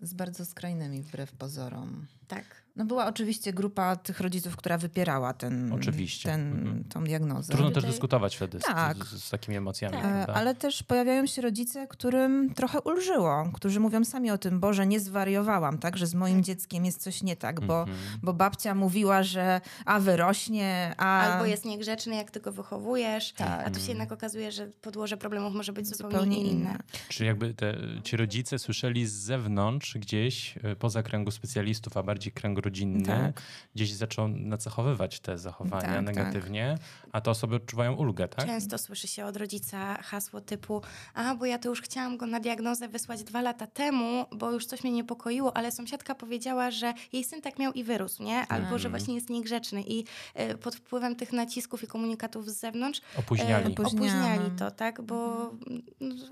z 0.00 0.14
bardzo 0.14 0.44
skrajnymi 0.44 1.02
wbrew 1.02 1.32
pozorom. 1.32 2.06
Tak. 2.28 2.63
No 2.76 2.84
była 2.84 3.06
oczywiście 3.06 3.52
grupa 3.52 3.96
tych 3.96 4.20
rodziców, 4.20 4.56
która 4.56 4.78
wypierała 4.78 5.32
ten, 5.34 5.72
Oczywiście. 5.72 6.28
ten, 6.28 6.52
Mhm. 6.52 6.84
tą 6.84 7.04
diagnozę. 7.04 7.52
Trudno 7.52 7.70
też 7.70 7.84
dyskutować 7.84 8.36
wtedy 8.36 8.60
z, 8.60 8.62
Tak. 8.62 9.04
z, 9.04 9.24
z 9.24 9.30
takimi 9.30 9.56
emocjami, 9.56 9.96
Tak. 10.02 10.28
Ale 10.28 10.54
też 10.54 10.82
pojawiają 10.82 11.26
się 11.26 11.42
rodzice, 11.42 11.86
którym 11.86 12.54
trochę 12.54 12.80
ulżyło, 12.80 13.50
którzy 13.54 13.80
mówią 13.80 14.04
sami 14.04 14.30
o 14.30 14.38
tym, 14.38 14.60
Boże, 14.60 14.86
nie 14.86 15.00
zwariowałam, 15.00 15.78
tak, 15.78 15.96
że 15.96 16.06
z 16.06 16.14
moim 16.14 16.44
dzieckiem 16.44 16.84
jest 16.84 17.02
coś 17.02 17.22
nie 17.22 17.36
tak, 17.36 17.60
bo, 17.60 17.80
Mhm. 17.80 17.98
bo 18.22 18.32
babcia 18.32 18.74
mówiła, 18.74 19.22
że 19.22 19.60
a 19.84 20.00
wyrośnie, 20.00 20.94
a... 20.96 21.20
Albo 21.20 21.46
jest 21.46 21.64
niegrzeczny, 21.64 22.16
jak 22.16 22.30
ty 22.30 22.40
go 22.40 22.52
wychowujesz, 22.52 23.32
Tak. 23.32 23.66
a 23.66 23.70
tu 23.70 23.80
się 23.80 23.88
jednak 23.88 24.12
okazuje, 24.12 24.52
że 24.52 24.66
podłoże 24.66 25.16
problemów 25.16 25.54
może 25.54 25.72
być 25.72 25.88
zupełnie, 25.88 26.12
zupełnie 26.14 26.38
inne. 26.38 26.50
inne. 26.70 26.78
Czy 27.08 27.24
jakby 27.24 27.54
te, 27.54 27.76
ci 28.04 28.16
rodzice 28.16 28.58
słyszeli 28.58 29.06
z 29.06 29.12
zewnątrz 29.12 29.98
gdzieś, 29.98 30.58
e, 30.62 30.76
poza 30.76 31.02
kręgu 31.02 31.30
specjalistów, 31.30 31.96
a 31.96 32.02
bardziej 32.02 32.32
kręg 32.32 32.63
rodzinny, 32.64 33.06
Tak. 33.06 33.40
gdzieś 33.74 33.92
zaczął 33.92 34.28
nacechowywać 34.28 35.20
te 35.20 35.38
zachowania 35.38 35.82
Tak, 35.82 35.94
tak. 35.94 36.04
negatywnie, 36.04 36.78
a 37.12 37.20
te 37.20 37.30
osoby 37.30 37.56
odczuwają 37.56 37.92
ulgę, 37.94 38.28
tak? 38.28 38.46
Często 38.46 38.78
słyszy 38.78 39.08
się 39.08 39.24
od 39.24 39.36
rodzica 39.36 40.02
hasło 40.02 40.40
typu 40.40 40.82
a, 41.14 41.34
bo 41.34 41.46
ja 41.46 41.58
to 41.58 41.68
już 41.68 41.82
chciałam 41.82 42.16
go 42.16 42.26
na 42.26 42.40
diagnozę 42.40 42.88
wysłać 42.88 43.24
dwa 43.24 43.42
lata 43.42 43.66
temu, 43.66 44.24
bo 44.32 44.50
już 44.52 44.66
coś 44.66 44.84
mnie 44.84 44.92
niepokoiło, 44.92 45.56
ale 45.56 45.72
sąsiadka 45.72 46.14
powiedziała, 46.14 46.70
że 46.70 46.94
jej 47.12 47.24
syn 47.24 47.42
tak 47.42 47.58
miał 47.58 47.72
i 47.72 47.84
wyrósł, 47.84 48.22
nie? 48.22 48.46
Albo, 48.46 48.66
że 48.78 48.88
Mhm. 48.88 48.90
właśnie 48.90 49.14
jest 49.14 49.30
niegrzeczny 49.30 49.82
i 49.86 50.04
y, 50.50 50.58
pod 50.58 50.74
wpływem 50.76 51.16
tych 51.16 51.32
nacisków 51.32 51.82
i 51.84 51.86
komunikatów 51.86 52.50
z 52.50 52.60
zewnątrz 52.60 53.00
Opóźniali. 53.18 53.64
e, 53.66 53.72
Opóźniamy. 53.72 54.06
opóźniali 54.14 54.50
to, 54.58 54.70
tak? 54.70 55.02
Bo 55.02 55.40
mm, 55.50 55.82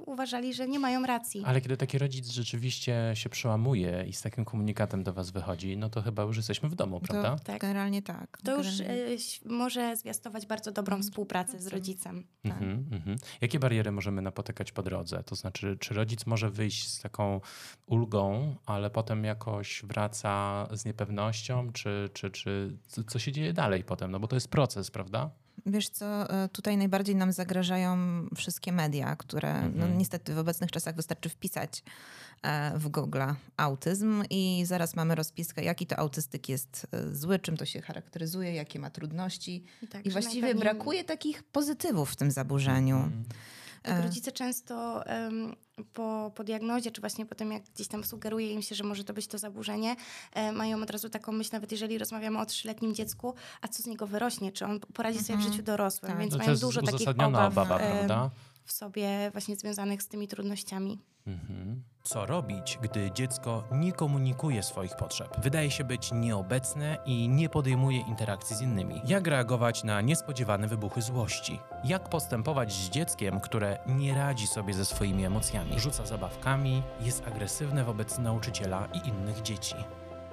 uważali, 0.06 0.54
że 0.54 0.68
nie 0.68 0.78
mają 0.78 1.06
racji. 1.06 1.42
Ale 1.46 1.60
kiedy 1.60 1.76
taki 1.76 1.98
rodzic 1.98 2.30
rzeczywiście 2.30 3.10
się 3.14 3.28
przełamuje 3.28 4.04
i 4.08 4.12
z 4.12 4.22
takim 4.22 4.44
komunikatem 4.44 5.02
do 5.02 5.12
was 5.12 5.30
wychodzi, 5.30 5.76
no 5.76 5.88
to 5.90 6.02
chyba 6.02 6.21
już 6.24 6.36
jesteśmy 6.36 6.68
w 6.68 6.74
domu, 6.74 7.00
prawda? 7.00 7.36
To 7.36 7.44
Tak. 7.44 7.60
generalnie 7.60 8.02
tak. 8.02 8.38
To 8.44 8.56
już 8.56 8.78
Generalnie- 8.78 9.12
y, 9.12 9.18
może 9.44 9.96
zwiastować 9.96 10.46
bardzo 10.46 10.72
dobrą 10.72 11.02
współpracę 11.02 11.58
z 11.60 11.66
rodzicem. 11.66 12.26
tak. 12.42 12.52
Mhm, 12.52 12.86
mhm. 12.92 13.16
Jakie 13.40 13.58
bariery 13.58 13.92
możemy 13.92 14.22
napotykać 14.22 14.72
po 14.72 14.82
drodze? 14.82 15.22
To 15.22 15.34
znaczy, 15.36 15.76
czy 15.80 15.94
rodzic 15.94 16.26
może 16.26 16.50
wyjść 16.50 16.88
z 16.88 17.00
taką 17.00 17.40
ulgą, 17.86 18.56
ale 18.66 18.90
potem 18.90 19.24
jakoś 19.24 19.82
wraca 19.84 20.66
z 20.72 20.84
niepewnością, 20.84 21.72
czy, 21.72 22.10
czy, 22.12 22.30
czy 22.30 22.78
co 23.06 23.18
się 23.18 23.32
dzieje 23.32 23.52
dalej 23.52 23.84
potem? 23.84 24.10
No 24.10 24.20
bo 24.20 24.28
to 24.28 24.36
jest 24.36 24.48
proces, 24.48 24.90
prawda? 24.90 25.30
Wiesz 25.66 25.88
co, 25.88 26.30
e, 26.44 26.48
tutaj 26.48 26.76
najbardziej 26.76 27.16
nam 27.16 27.32
zagrażają 27.32 27.96
wszystkie 28.36 28.72
media, 28.72 29.16
które 29.16 29.52
no, 29.62 29.66
Mhm. 29.66 29.98
niestety 29.98 30.34
w 30.34 30.38
obecnych 30.38 30.70
czasach 30.70 30.94
wystarczy 30.96 31.28
wpisać 31.28 31.82
e, 32.42 32.78
w 32.78 32.88
Google 32.88 33.22
autyzm 33.56 34.24
i 34.30 34.62
zaraz 34.66 34.96
mamy 34.96 35.14
rozpiskę, 35.14 35.64
jaki 35.64 35.86
to 35.86 35.98
autystyk 35.98 36.48
jest 36.48 36.86
e, 36.92 37.14
zły, 37.14 37.38
czym 37.38 37.56
to 37.56 37.64
się 37.64 37.80
charakteryzuje, 37.82 38.54
jakie 38.54 38.78
ma 38.78 38.90
trudności. 38.90 39.64
Tak, 39.90 40.06
I 40.06 40.10
właściwie 40.10 40.40
najpewniej- 40.54 40.60
brakuje 40.60 41.04
takich 41.04 41.42
pozytywów 41.42 42.10
w 42.10 42.16
tym 42.16 42.30
zaburzeniu. 42.30 42.96
Mhm. 42.96 43.24
Tak, 43.82 44.02
rodzice 44.02 44.32
często 44.32 45.06
em, 45.06 45.56
po, 45.92 46.32
po 46.34 46.44
diagnozie, 46.44 46.90
czy 46.90 47.00
właśnie 47.00 47.26
po 47.26 47.34
tym, 47.34 47.52
jak 47.52 47.62
gdzieś 47.74 47.88
tam 47.88 48.04
sugeruje 48.04 48.52
im 48.52 48.62
się, 48.62 48.74
że 48.74 48.84
może 48.84 49.04
to 49.04 49.12
być 49.14 49.26
to 49.26 49.38
zaburzenie, 49.38 49.96
e, 50.32 50.52
mają 50.52 50.82
od 50.82 50.90
razu 50.90 51.08
taką 51.10 51.32
myśl, 51.32 51.50
nawet 51.52 51.72
jeżeli 51.72 51.98
rozmawiamy 51.98 52.38
o 52.40 52.46
trzyletnim 52.46 52.94
dziecku, 52.94 53.34
a 53.60 53.68
co 53.68 53.82
z 53.82 53.86
niego 53.86 54.06
wyrośnie, 54.06 54.52
czy 54.52 54.64
on 54.64 54.80
poradzi 54.80 55.18
sobie 55.18 55.36
w 55.36 55.40
Mhm. 55.40 55.52
życiu 55.52 55.62
dorosłym, 55.62 56.10
Tak. 56.12 56.20
więc 56.20 56.32
No 56.32 56.38
to 56.38 56.42
mają 56.42 56.50
jest 56.50 56.62
dużo 56.62 56.82
takich 56.82 57.08
obaw 57.08 57.58
em, 57.58 57.66
prawda? 57.66 58.30
W 58.64 58.72
sobie 58.72 59.30
właśnie 59.30 59.56
związanych 59.56 60.02
z 60.02 60.08
tymi 60.08 60.28
trudnościami. 60.28 60.98
Mhm. 61.26 61.82
Co 62.02 62.26
robić, 62.26 62.78
gdy 62.82 63.10
dziecko 63.10 63.64
nie 63.72 63.92
komunikuje 63.92 64.62
swoich 64.62 64.96
potrzeb? 64.96 65.40
Wydaje 65.42 65.70
się 65.70 65.84
być 65.84 66.12
nieobecne 66.12 66.98
i 67.06 67.28
nie 67.28 67.48
podejmuje 67.48 68.00
interakcji 68.00 68.56
z 68.56 68.60
innymi. 68.60 69.00
Jak 69.04 69.26
reagować 69.26 69.84
na 69.84 70.00
niespodziewane 70.00 70.68
wybuchy 70.68 71.02
złości? 71.02 71.58
Jak 71.84 72.08
postępować 72.08 72.72
z 72.72 72.90
dzieckiem, 72.90 73.40
które 73.40 73.78
nie 73.86 74.14
radzi 74.14 74.46
sobie 74.46 74.74
ze 74.74 74.84
swoimi 74.84 75.24
emocjami? 75.24 75.80
Rzuca 75.80 76.06
zabawkami, 76.06 76.82
jest 77.00 77.26
agresywne 77.26 77.84
wobec 77.84 78.18
nauczyciela 78.18 78.88
i 78.92 79.08
innych 79.08 79.42
dzieci. 79.42 79.76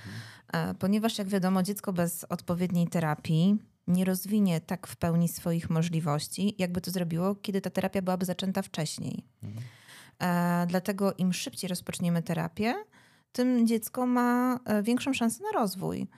E, 0.52 0.74
Ponieważ, 0.74 1.18
jak 1.18 1.28
wiadomo, 1.28 1.62
dziecko 1.62 1.92
bez 1.92 2.24
odpowiedniej 2.24 2.88
terapii 2.88 3.58
nie 3.86 4.04
rozwinie 4.04 4.60
tak 4.60 4.86
w 4.86 4.96
pełni 4.96 5.28
swoich 5.28 5.70
możliwości, 5.70 6.54
jakby 6.58 6.80
to 6.80 6.90
zrobiło, 6.90 7.34
kiedy 7.34 7.60
ta 7.60 7.70
terapia 7.70 8.02
byłaby 8.02 8.24
zaczęta 8.24 8.62
wcześniej. 8.62 9.24
Mhm. 9.42 9.64
E, 10.22 10.66
dlatego 10.66 11.14
im 11.14 11.32
szybciej 11.32 11.68
rozpoczniemy 11.68 12.22
terapię, 12.22 12.74
tym 13.32 13.66
dziecko 13.66 14.06
ma 14.06 14.60
e, 14.64 14.82
większą 14.82 15.12
szansę 15.12 15.42
na 15.42 15.60
rozwój. 15.60 16.08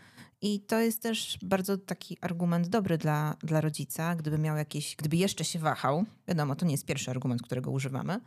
I 0.42 0.60
to 0.60 0.80
jest 0.80 1.02
też 1.02 1.38
bardzo 1.42 1.78
taki 1.78 2.16
argument 2.20 2.68
dobry 2.68 2.98
dla, 2.98 3.36
dla 3.42 3.60
rodzica, 3.60 4.14
gdyby 4.16 4.38
miał 4.38 4.56
jakieś, 4.56 4.96
gdyby 4.96 5.16
jeszcze 5.16 5.44
się 5.44 5.58
wahał. 5.58 6.04
Wiadomo, 6.28 6.56
to 6.56 6.66
nie 6.66 6.72
jest 6.72 6.86
pierwszy 6.86 7.10
argument, 7.10 7.42
którego 7.42 7.70
używamy, 7.70 8.20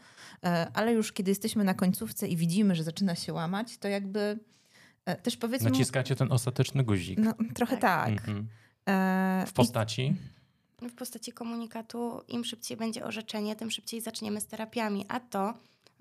e, 0.43 0.67
ale 0.73 0.93
już 0.93 1.11
kiedy 1.13 1.31
jesteśmy 1.31 1.63
na 1.63 1.73
końcówce 1.73 2.27
i 2.27 2.37
widzimy, 2.37 2.75
że 2.75 2.83
zaczyna 2.83 3.15
się 3.15 3.33
łamać, 3.33 3.77
to 3.77 3.87
jakby 3.87 4.39
e, 5.05 5.15
też 5.15 5.37
powiedzmy. 5.37 5.69
Naciskacie 5.69 6.15
ten 6.15 6.31
ostateczny 6.31 6.83
guzik. 6.83 7.19
No, 7.19 7.33
trochę 7.55 7.77
tak. 7.77 8.09
Mhm. 8.09 8.47
E, 8.89 9.43
W 9.47 9.51
i- 9.51 9.53
postaci? 9.53 10.15
W 10.81 10.93
postaci 10.95 11.31
komunikatu 11.31 12.21
im 12.27 12.45
szybciej 12.45 12.77
będzie 12.77 13.05
orzeczenie, 13.05 13.55
tym 13.55 13.71
szybciej 13.71 14.01
zaczniemy 14.01 14.41
z 14.41 14.45
terapiami, 14.47 15.05
a 15.07 15.19
to 15.19 15.53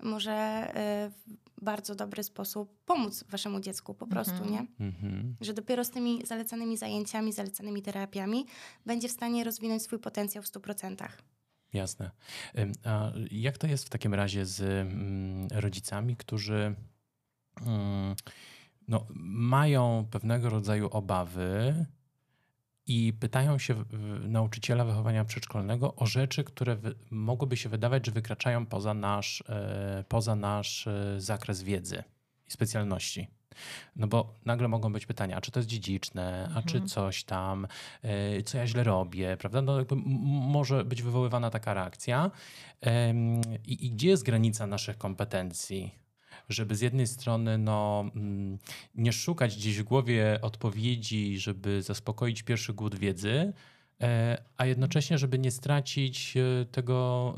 może 0.03 0.67
y, 1.07 1.09
w 1.09 1.63
bardzo 1.63 1.95
dobry 1.95 2.23
sposób 2.23 2.79
pomóc 2.85 3.23
waszemu 3.29 3.59
dziecku 3.59 3.93
po 3.93 4.07
prostu, 4.07 4.33
Mhm. 4.43 4.51
nie? 4.51 4.85
Mhm. 4.85 5.35
Że 5.41 5.53
dopiero 5.53 5.83
z 5.83 5.89
tymi 5.89 6.25
zalecanymi 6.25 6.77
zajęciami, 6.77 7.33
zalecanymi 7.33 7.81
terapiami 7.81 8.45
będzie 8.85 9.07
w 9.07 9.11
stanie 9.11 9.43
rozwinąć 9.43 9.83
swój 9.83 9.99
potencjał 9.99 10.43
w 10.43 10.47
100%. 10.47 11.07
Jasne. 11.73 12.11
A 12.83 13.11
jak 13.31 13.57
to 13.57 13.67
jest 13.67 13.85
w 13.85 13.89
takim 13.89 14.13
razie 14.13 14.45
z 14.45 14.61
mm, 14.61 15.47
rodzicami, 15.51 16.15
którzy 16.15 16.75
mm, 17.65 18.15
no, 18.87 19.05
mają 19.25 20.07
pewnego 20.11 20.49
rodzaju 20.49 20.87
obawy 20.91 21.85
i 22.87 23.13
pytają 23.19 23.57
się 23.57 23.75
nauczyciela 24.21 24.85
wychowania 24.85 25.25
przedszkolnego 25.25 25.95
o 25.95 26.05
rzeczy, 26.05 26.43
które 26.43 26.77
mogłyby 27.11 27.57
się 27.57 27.69
wydawać, 27.69 28.05
że 28.05 28.11
wykraczają 28.11 28.65
poza 28.65 28.93
nasz, 28.93 29.43
e, 29.49 30.03
poza 30.07 30.35
nasz 30.35 30.87
e, 30.87 31.15
zakres 31.21 31.63
wiedzy 31.63 32.03
i 32.47 32.51
specjalności. 32.51 33.27
No 33.95 34.07
bo 34.07 34.33
nagle 34.45 34.67
mogą 34.67 34.93
być 34.93 35.05
pytania, 35.05 35.37
a 35.37 35.41
czy 35.41 35.51
to 35.51 35.59
jest 35.59 35.69
dziedziczne, 35.69 36.49
a 36.55 36.61
czy 36.61 36.75
Mhm. 36.77 36.87
coś 36.87 37.23
tam, 37.23 37.67
e, 38.01 38.43
co 38.43 38.57
ja 38.57 38.67
źle 38.67 38.83
robię, 38.83 39.37
prawda? 39.37 39.61
No 39.61 39.77
jakby 39.77 39.95
może 40.25 40.85
być 40.85 41.01
wywoływana 41.01 41.49
taka 41.49 41.73
reakcja. 41.73 42.31
I, 43.65 43.85
I 43.85 43.91
gdzie 43.91 44.09
jest 44.09 44.23
granica 44.23 44.67
naszych 44.67 44.97
kompetencji? 44.97 46.02
Żeby 46.49 46.75
z 46.75 46.81
jednej 46.81 47.07
strony 47.07 47.57
no, 47.57 48.05
mm, 48.15 48.57
nie 48.95 49.13
szukać 49.13 49.55
gdzieś 49.55 49.79
w 49.79 49.83
głowie 49.83 50.39
odpowiedzi, 50.41 51.39
żeby 51.39 51.81
zaspokoić 51.81 52.43
pierwszy 52.43 52.73
głód 52.73 52.95
wiedzy, 52.95 53.53
e, 54.01 54.43
a 54.57 54.65
jednocześnie, 54.65 55.17
żeby 55.17 55.39
nie 55.39 55.51
stracić 55.51 56.37
e, 56.37 56.65
tego, 56.65 57.35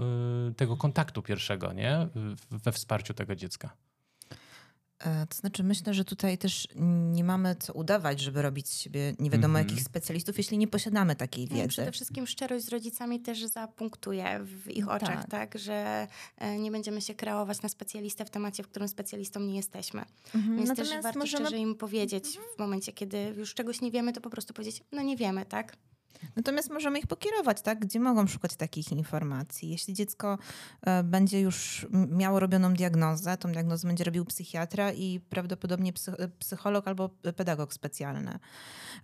e, 0.49 0.53
tego 0.53 0.77
kontaktu 0.77 1.21
pierwszego 1.21 1.73
nie? 1.73 2.07
We 2.51 2.71
wsparciu 2.71 3.13
tego 3.13 3.35
dziecka. 3.35 3.84
E, 5.05 5.27
to 5.27 5.35
znaczy, 5.37 5.63
myślę, 5.63 5.93
że 5.93 6.05
tutaj 6.05 6.37
też 6.37 6.67
nie 7.11 7.23
mamy 7.23 7.55
co 7.59 7.73
udawać, 7.73 8.19
żeby 8.19 8.41
robić 8.41 8.67
z 8.69 8.77
siebie 8.79 9.13
nie 9.19 9.29
wiadomo 9.29 9.59
Mhm. 9.59 9.67
jakich 9.67 9.83
specjalistów, 9.85 10.37
jeśli 10.37 10.57
nie 10.57 10.67
posiadamy 10.67 11.15
takiej 11.15 11.47
No 11.51 11.55
i 11.55 11.59
wiedzy. 11.59 11.69
Przede 11.69 11.91
wszystkim 11.91 12.27
szczerość 12.27 12.65
z 12.65 12.69
rodzicami 12.69 13.19
też 13.19 13.45
zapunktuje 13.45 14.39
w 14.43 14.71
ich 14.71 14.89
oczach, 14.89 15.21
Tak. 15.21 15.29
tak, 15.29 15.59
że 15.59 16.07
e, 16.37 16.59
nie 16.59 16.71
będziemy 16.71 17.01
się 17.01 17.13
kreować 17.15 17.61
na 17.61 17.69
specjalistę 17.69 18.25
w 18.25 18.29
temacie, 18.29 18.63
w 18.63 18.67
którym 18.67 18.87
specjalistą 18.87 19.39
nie 19.39 19.55
jesteśmy. 19.55 20.05
Mhm. 20.35 20.57
Więc 20.57 20.69
też 20.69 20.77
Natomiast 20.77 21.03
warto 21.03 21.19
możemy 21.19 21.37
Mhm. 21.37 21.45
szczerze 21.47 21.61
im 21.61 21.75
powiedzieć 21.75 22.39
w 22.55 22.59
momencie, 22.59 22.93
kiedy 22.93 23.33
już 23.37 23.53
czegoś 23.53 23.81
nie 23.81 23.91
wiemy, 23.91 24.13
to 24.13 24.21
po 24.21 24.29
prostu 24.29 24.53
powiedzieć, 24.53 24.83
no 24.91 25.01
nie 25.01 25.17
wiemy, 25.17 25.45
tak? 25.45 25.77
Natomiast 26.35 26.69
możemy 26.69 26.99
ich 26.99 27.07
pokierować, 27.07 27.61
tak? 27.61 27.79
Gdzie 27.79 27.99
mogą 27.99 28.27
szukać 28.27 28.55
takich 28.55 28.91
informacji. 28.91 29.69
Jeśli 29.69 29.93
dziecko 29.93 30.37
e, 30.81 31.03
będzie 31.03 31.41
już 31.41 31.87
miało 31.91 32.39
robioną 32.39 32.73
diagnozę, 32.73 33.37
tą 33.37 33.51
diagnozę 33.51 33.87
będzie 33.87 34.03
robił 34.03 34.25
psychiatra 34.25 34.91
i 34.93 35.19
prawdopodobnie 35.29 35.93
e, 36.07 36.27
psycholog 36.27 36.87
albo 36.87 37.09
pedagog 37.35 37.73
specjalny. 37.73 38.39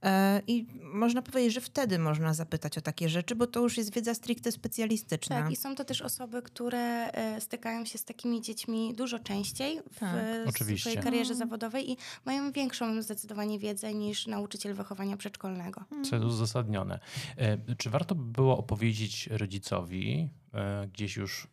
E, 0.04 0.42
I 0.48 0.68
można 0.94 1.22
powiedzieć, 1.22 1.54
że 1.54 1.62
wtedy 1.62 2.00
można 2.00 2.34
zapytać 2.34 2.78
o 2.78 2.82
takie 2.82 3.10
rzeczy, 3.10 3.36
bo 3.36 3.48
to 3.48 3.60
już 3.60 3.78
jest 3.78 3.94
wiedza 3.94 4.14
stricte 4.14 4.52
specjalistyczna. 4.52 5.42
Tak, 5.42 5.52
i 5.52 5.56
są 5.56 5.76
to 5.76 5.86
też 5.86 6.02
osoby, 6.02 6.42
które 6.42 7.12
stykają 7.40 7.86
się 7.86 7.98
z 7.98 8.06
takimi 8.06 8.42
dziećmi 8.42 8.94
dużo 8.94 9.20
częściej 9.20 9.80
w 9.92 10.00
Tak, 10.00 10.80
swojej 10.80 10.98
karierze 10.98 11.36
zawodowej 11.36 11.92
i 11.92 11.98
mają 12.26 12.52
większą 12.52 13.02
zdecydowanie 13.02 13.60
wiedzę 13.60 13.94
niż 13.94 14.28
nauczyciel 14.28 14.74
wychowania 14.74 15.18
przedszkolnego. 15.18 15.84
Co 16.10 16.16
jest 16.16 16.28
uzasadnione. 16.28 17.00
E, 17.38 17.76
Czy 17.78 17.90
warto 17.90 18.16
by 18.16 18.32
było 18.32 18.58
opowiedzieć 18.58 19.28
rodzicowi 19.28 20.30
e, 20.54 20.88
gdzieś 20.94 21.16
już 21.16 21.48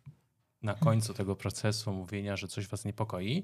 na 0.61 0.73
końcu 0.73 1.13
tego 1.13 1.35
procesu 1.35 1.93
mówienia, 1.93 2.37
że 2.37 2.47
coś 2.47 2.67
was 2.67 2.85
niepokoi, 2.85 3.43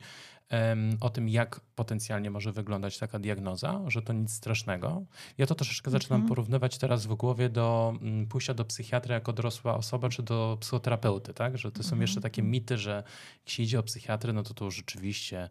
o 1.02 1.10
tym, 1.10 1.30
jak 1.30 1.60
potencjalnie 1.60 2.32
może 2.32 2.52
wyglądać 2.52 2.98
taka 2.98 3.20
diagnoza, 3.20 3.82
że 3.88 4.02
to 4.02 4.14
nic 4.14 4.34
strasznego. 4.34 5.04
Ja 5.38 5.46
to 5.46 5.56
troszeczkę 5.56 5.92
zaczynam 5.92 6.16
Mhm. 6.22 6.30
porównywać 6.30 6.78
teraz 6.78 7.06
w 7.06 7.16
głowie 7.16 7.50
do 7.50 7.94
mm, 8.02 8.28
pójścia 8.28 8.54
do 8.54 8.66
psychiatry 8.66 9.14
jako 9.14 9.34
dorosła 9.34 9.76
osoba, 9.78 10.10
czy 10.10 10.24
do 10.24 10.58
psychoterapeuty, 10.62 11.34
tak? 11.34 11.58
Że 11.58 11.72
to 11.72 11.84
są 11.84 11.88
Mhm. 11.88 12.02
jeszcze 12.02 12.22
takie 12.22 12.42
mity, 12.42 12.78
że 12.78 13.04
jak 13.40 13.50
się 13.50 13.64
idzie 13.64 13.80
o 13.80 13.84
psychiatrę, 13.84 14.34
no 14.34 14.44
to 14.44 14.54
to 14.54 14.72
rzeczywiście 14.72 15.50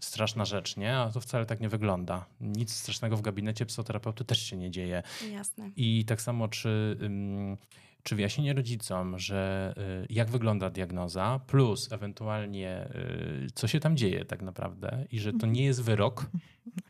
straszna 0.00 0.44
rzecz, 0.44 0.76
nie? 0.76 0.96
A 0.96 1.10
to 1.10 1.20
wcale 1.20 1.46
tak 1.46 1.60
nie 1.60 1.68
wygląda. 1.68 2.26
Nic 2.40 2.72
strasznego 2.74 3.16
w 3.16 3.22
gabinecie 3.22 3.66
psychoterapeuty 3.66 4.24
też 4.24 4.42
się 4.42 4.56
nie 4.56 4.70
dzieje. 4.70 5.02
Jasne. 5.32 5.70
I 5.76 6.04
tak 6.04 6.22
samo, 6.22 6.48
czy, 6.48 6.96
ym, 7.02 7.56
czy 8.02 8.16
wyjaśnienie 8.16 8.52
rodzicom, 8.52 9.18
że 9.18 9.74
y, 10.04 10.06
jak 10.10 10.30
wygląda 10.30 10.70
diagnoza, 10.70 11.40
plus 11.46 11.92
ewentualnie 11.92 12.88
y, 13.44 13.46
co 13.54 13.68
się 13.68 13.80
tam 13.80 13.96
dzieje 13.96 14.24
tak 14.24 14.42
naprawdę 14.42 15.06
i 15.12 15.20
że 15.20 15.32
to 15.32 15.46
nie 15.46 15.64
jest 15.64 15.82
wyrok, 15.82 16.26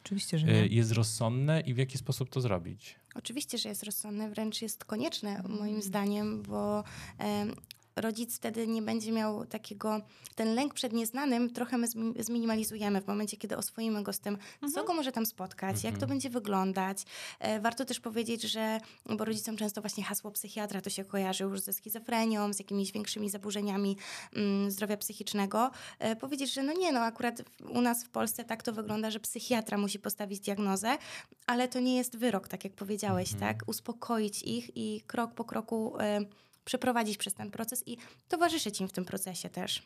Oczywiście, 0.05 0.39
że 0.39 0.47
y, 0.47 0.51
nie. 0.51 0.67
jest 0.67 0.93
rozsądne 0.93 1.61
i 1.61 1.75
w 1.75 1.79
jaki 1.79 1.99
sposób 1.99 2.31
to 2.31 2.41
zrobić. 2.41 2.97
Oczywiście, 3.15 3.59
że 3.59 3.69
jest 3.69 3.83
rozsądne, 3.83 4.31
wręcz 4.31 4.63
jest 4.63 4.85
konieczne 4.85 5.43
moim 5.49 5.83
zdaniem, 5.83 6.43
bo 6.43 6.85
rodzic 7.97 8.37
wtedy 8.37 8.67
nie 8.69 8.83
będzie 8.83 9.13
miał 9.13 9.47
takiego, 9.47 10.01
ten 10.35 10.55
lęk 10.55 10.75
przed 10.75 10.93
nieznanym 10.93 11.51
trochę 11.51 11.79
my 11.79 11.87
zmi- 11.87 12.23
zminimalizujemy 12.23 13.01
w 13.01 13.07
momencie, 13.07 13.37
kiedy 13.37 13.57
oswoimy 13.57 14.03
go 14.03 14.13
z 14.13 14.21
tym, 14.21 14.39
co 14.75 14.85
go 14.85 14.95
może 14.95 15.13
tam 15.13 15.27
spotkać, 15.27 15.77
jak 15.85 15.93
to 15.95 15.97
Mhm. 16.03 16.09
będzie 16.09 16.31
wyglądać. 16.31 16.99
E, 17.41 17.61
warto 17.61 17.85
też 17.85 18.01
powiedzieć, 18.01 18.43
że, 18.43 18.79
bo 19.17 19.25
rodzicom 19.25 19.57
często 19.57 19.81
właśnie 19.81 20.05
hasło 20.05 20.31
psychiatra 20.31 20.81
to 20.81 20.91
się 20.91 21.05
kojarzy 21.05 21.45
już 21.45 21.61
ze 21.61 21.73
schizofrenią, 21.73 22.53
z 22.53 22.59
jakimiś 22.59 22.93
większymi 22.93 23.31
zaburzeniami 23.31 23.97
mm, 24.37 24.71
zdrowia 24.71 24.97
psychicznego. 24.97 25.71
E, 25.99 26.17
powiedzieć, 26.17 26.53
że 26.53 26.63
no 26.63 26.73
nie, 26.73 26.93
no 26.93 27.01
akurat 27.01 27.43
u 27.69 27.81
nas 27.81 28.05
w 28.05 28.09
Polsce 28.11 28.45
tak 28.45 28.63
to 28.63 28.73
wygląda, 28.73 29.11
że 29.11 29.21
psychiatra 29.21 29.79
musi 29.79 29.99
postawić 29.99 30.41
diagnozę, 30.41 30.99
ale 31.47 31.69
to 31.69 31.81
nie 31.81 31.97
jest 31.97 32.17
wyrok, 32.17 32.49
tak 32.49 32.65
jak 32.65 32.73
powiedziałeś, 32.73 33.33
Mhm. 33.33 33.55
tak? 33.55 33.69
Uspokoić 33.69 34.43
ich 34.43 34.77
i 34.77 35.01
krok 35.07 35.35
po 35.35 35.45
kroku 35.45 35.95
e, 36.01 36.21
przeprowadzić 36.65 37.17
przez 37.17 37.35
ten 37.35 37.51
proces 37.51 37.83
i 37.87 37.97
towarzyszyć 38.29 38.81
im 38.81 38.89
w 38.89 38.93
tym 38.93 39.05
procesie 39.05 39.49
też. 39.49 39.83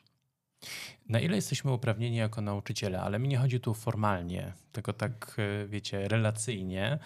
Na 1.08 1.20
ile 1.20 1.36
jesteśmy 1.36 1.72
uprawnieni 1.72 2.16
jako 2.16 2.40
nauczyciele, 2.40 3.00
ale 3.00 3.18
mi 3.18 3.28
nie 3.28 3.38
chodzi 3.38 3.60
tu 3.60 3.74
formalnie, 3.74 4.52
tylko 4.72 4.92
tak, 4.92 5.36
y, 5.38 5.68
wiecie, 5.68 6.08
relacyjnie, 6.08 6.98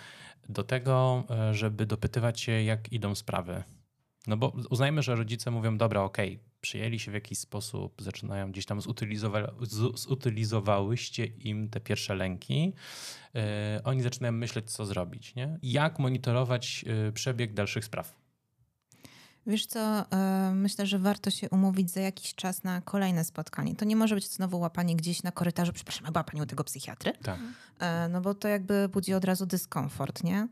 do 0.49 0.65
tego, 0.65 1.25
y, 1.51 1.55
żeby 1.55 1.87
dopytywać 1.87 2.41
się, 2.41 2.53
jak 2.63 2.93
idą 2.93 3.15
sprawy. 3.15 3.63
No 4.27 4.37
bo 4.37 4.53
uznajmy, 4.71 5.03
że 5.03 5.15
rodzice 5.15 5.51
mówią, 5.51 5.79
dobra, 5.79 6.03
okej, 6.03 6.41
przyjęli 6.61 6.99
się 6.99 7.11
w 7.11 7.15
jakiś 7.15 7.39
sposób, 7.39 8.03
zaczynają 8.03 8.53
gdzieś 8.53 8.67
tam 8.67 8.81
zutylizowa- 8.81 9.53
zutylizowałyście 9.95 11.27
im 11.27 11.69
te 11.69 11.81
pierwsze 11.81 12.15
lęki, 12.15 12.73
y, 13.79 13.83
oni 13.85 14.03
zaczynają 14.03 14.33
myśleć, 14.33 14.71
co 14.71 14.87
zrobić, 14.87 15.35
nie? 15.35 15.59
Jak 15.63 15.99
monitorować 15.99 16.85
przebieg 17.15 17.55
dalszych 17.55 17.85
spraw. 17.85 18.20
Wiesz 19.51 19.67
co, 19.67 19.81
e, 20.11 20.53
myślę, 20.55 20.87
że 20.87 20.99
warto 20.99 21.31
się 21.31 21.49
umówić 21.51 21.91
za 21.91 22.01
jakiś 22.01 22.35
czas 22.35 22.65
na 22.65 22.81
kolejne 22.81 23.25
spotkanie. 23.25 23.75
To 23.77 23.85
nie 23.85 23.97
może 23.97 24.15
być 24.15 24.29
znowu 24.29 24.61
łapanie 24.61 24.97
gdzieś 24.97 25.23
na 25.23 25.33
korytarzu, 25.33 25.73
przepraszam, 25.73 26.07
a 26.07 26.11
była 26.13 26.25
pani 26.25 26.43
u 26.43 26.47
tego 26.47 26.65
psychiatry? 26.65 27.13
Tak. 27.23 27.39
E, 27.79 28.09
No 28.09 28.21
bo 28.21 28.35
to 28.35 28.49
jakby 28.49 28.89
budzi 28.89 29.15
od 29.15 29.25
razu 29.25 29.47
dyskomfort, 29.47 30.25
nie? 30.25 30.49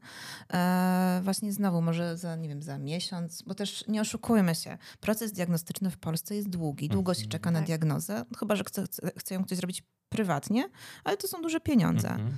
E, 0.52 1.20
właśnie 1.24 1.52
znowu, 1.52 1.82
może 1.82 2.16
za, 2.16 2.36
nie 2.36 2.48
wiem, 2.48 2.62
za 2.62 2.78
miesiąc, 2.78 3.42
bo 3.42 3.54
też 3.54 3.84
nie 3.88 4.00
oszukujmy 4.00 4.54
się, 4.54 4.78
proces 5.00 5.32
diagnostyczny 5.32 5.90
w 5.90 5.98
Polsce 5.98 6.34
jest 6.36 6.48
długi, 6.48 6.88
długo 6.88 7.14
się 7.14 7.18
Mhm. 7.18 7.30
czeka 7.30 7.50
na 7.50 7.58
Tak. 7.58 7.66
diagnozę, 7.66 8.24
chyba, 8.38 8.56
że 8.56 8.64
chce, 8.64 8.84
chce- 9.18 9.34
ją 9.34 9.44
ktoś 9.44 9.58
zrobić 9.58 9.82
prywatnie, 10.08 10.68
ale 11.04 11.16
to 11.16 11.28
są 11.28 11.42
duże 11.42 11.60
pieniądze. 11.60 12.08
Mhm. 12.10 12.32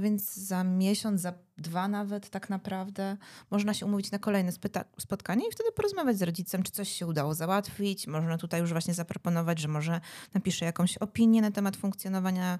Więc 0.00 0.34
za 0.34 0.64
miesiąc, 0.64 1.20
za 1.20 1.32
dwa 1.60 1.88
nawet 1.88 2.30
tak 2.30 2.50
naprawdę 2.50 3.16
można 3.50 3.74
się 3.74 3.86
umówić 3.86 4.10
na 4.10 4.18
kolejne 4.18 4.52
spotkanie 4.98 5.48
i 5.48 5.52
wtedy 5.52 5.72
porozmawiać 5.72 6.18
z 6.18 6.22
rodzicem, 6.22 6.62
czy 6.62 6.72
coś 6.72 6.88
się 6.92 7.06
udało 7.06 7.34
załatwić. 7.34 8.06
Można 8.06 8.38
tutaj 8.38 8.60
już 8.60 8.72
właśnie 8.72 8.94
zaproponować, 8.94 9.58
że 9.58 9.68
może 9.68 10.00
napisze 10.34 10.64
jakąś 10.64 10.96
opinię 10.98 11.40
na 11.42 11.50
temat 11.50 11.76
funkcjonowania 11.76 12.58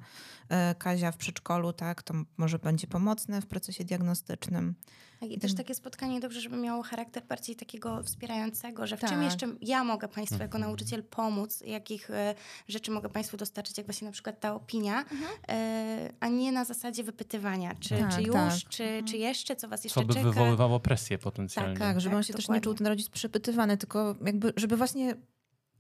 e, 0.49 0.75
Kazia 0.75 1.13
w 1.13 1.17
przedszkolu, 1.17 1.73
tak? 1.73 2.03
To 2.03 2.15
może 2.37 2.59
będzie 2.59 2.87
pomocne 2.87 3.41
w 3.43 3.47
procesie 3.47 3.85
diagnostycznym. 3.85 4.75
Tak, 5.21 5.31
I 5.31 5.35
też 5.39 5.51
Mhm. 5.51 5.57
takie 5.57 5.75
spotkanie 5.75 6.21
dobrze, 6.21 6.41
żeby 6.41 6.57
miało 6.57 6.83
charakter 6.83 7.23
bardziej 7.27 7.57
takiego 7.57 8.03
wspierającego, 8.03 8.87
że 8.87 8.97
w 8.97 9.01
czym 9.01 9.09
Tak. 9.09 9.23
jeszcze 9.23 9.47
ja 9.61 9.85
mogę 9.85 10.09
Państwu 10.09 10.39
jako 10.39 10.57
Mhm. 10.59 10.63
nauczyciel 10.63 11.03
pomóc, 11.05 11.63
jakich 11.67 12.11
e, 12.11 12.35
rzeczy 12.69 12.91
mogę 12.91 13.09
Państwu 13.09 13.37
dostarczyć, 13.37 13.79
jak 13.79 13.87
właśnie 13.87 14.07
na 14.07 14.13
przykład 14.13 14.41
ta 14.41 14.55
opinia, 14.55 15.05
e, 15.49 16.13
a 16.21 16.29
nie 16.29 16.53
na 16.53 16.65
zasadzie 16.65 17.05
wypytywania, 17.05 17.75
czy, 17.81 17.99
Tak, 17.99 18.15
czy 18.15 18.23
już, 18.23 18.33
tak. 18.35 18.53
Czy, 18.99 19.05
czy 19.11 19.17
jeszcze, 19.17 19.57
co 19.57 19.69
Was 19.69 19.85
jeszcze 19.85 20.01
Co 20.01 20.07
by 20.07 20.15
czeka. 20.15 20.25
wywoływało 20.27 20.81
presję 20.81 21.19
potencjalnie. 21.19 21.77
Tak, 21.79 22.01
żeby 22.01 22.11
Tak, 22.13 22.17
on 22.17 22.23
się 22.23 22.33
też 22.33 22.43
nie 22.43 22.47
dokładnie. 22.47 22.65
czuł 22.65 22.75
ten 22.75 22.87
rodzic 22.87 23.09
przepytywany, 23.09 23.77
tylko 23.77 24.15
jakby, 24.27 24.53
żeby 24.57 24.77
właśnie 24.77 25.15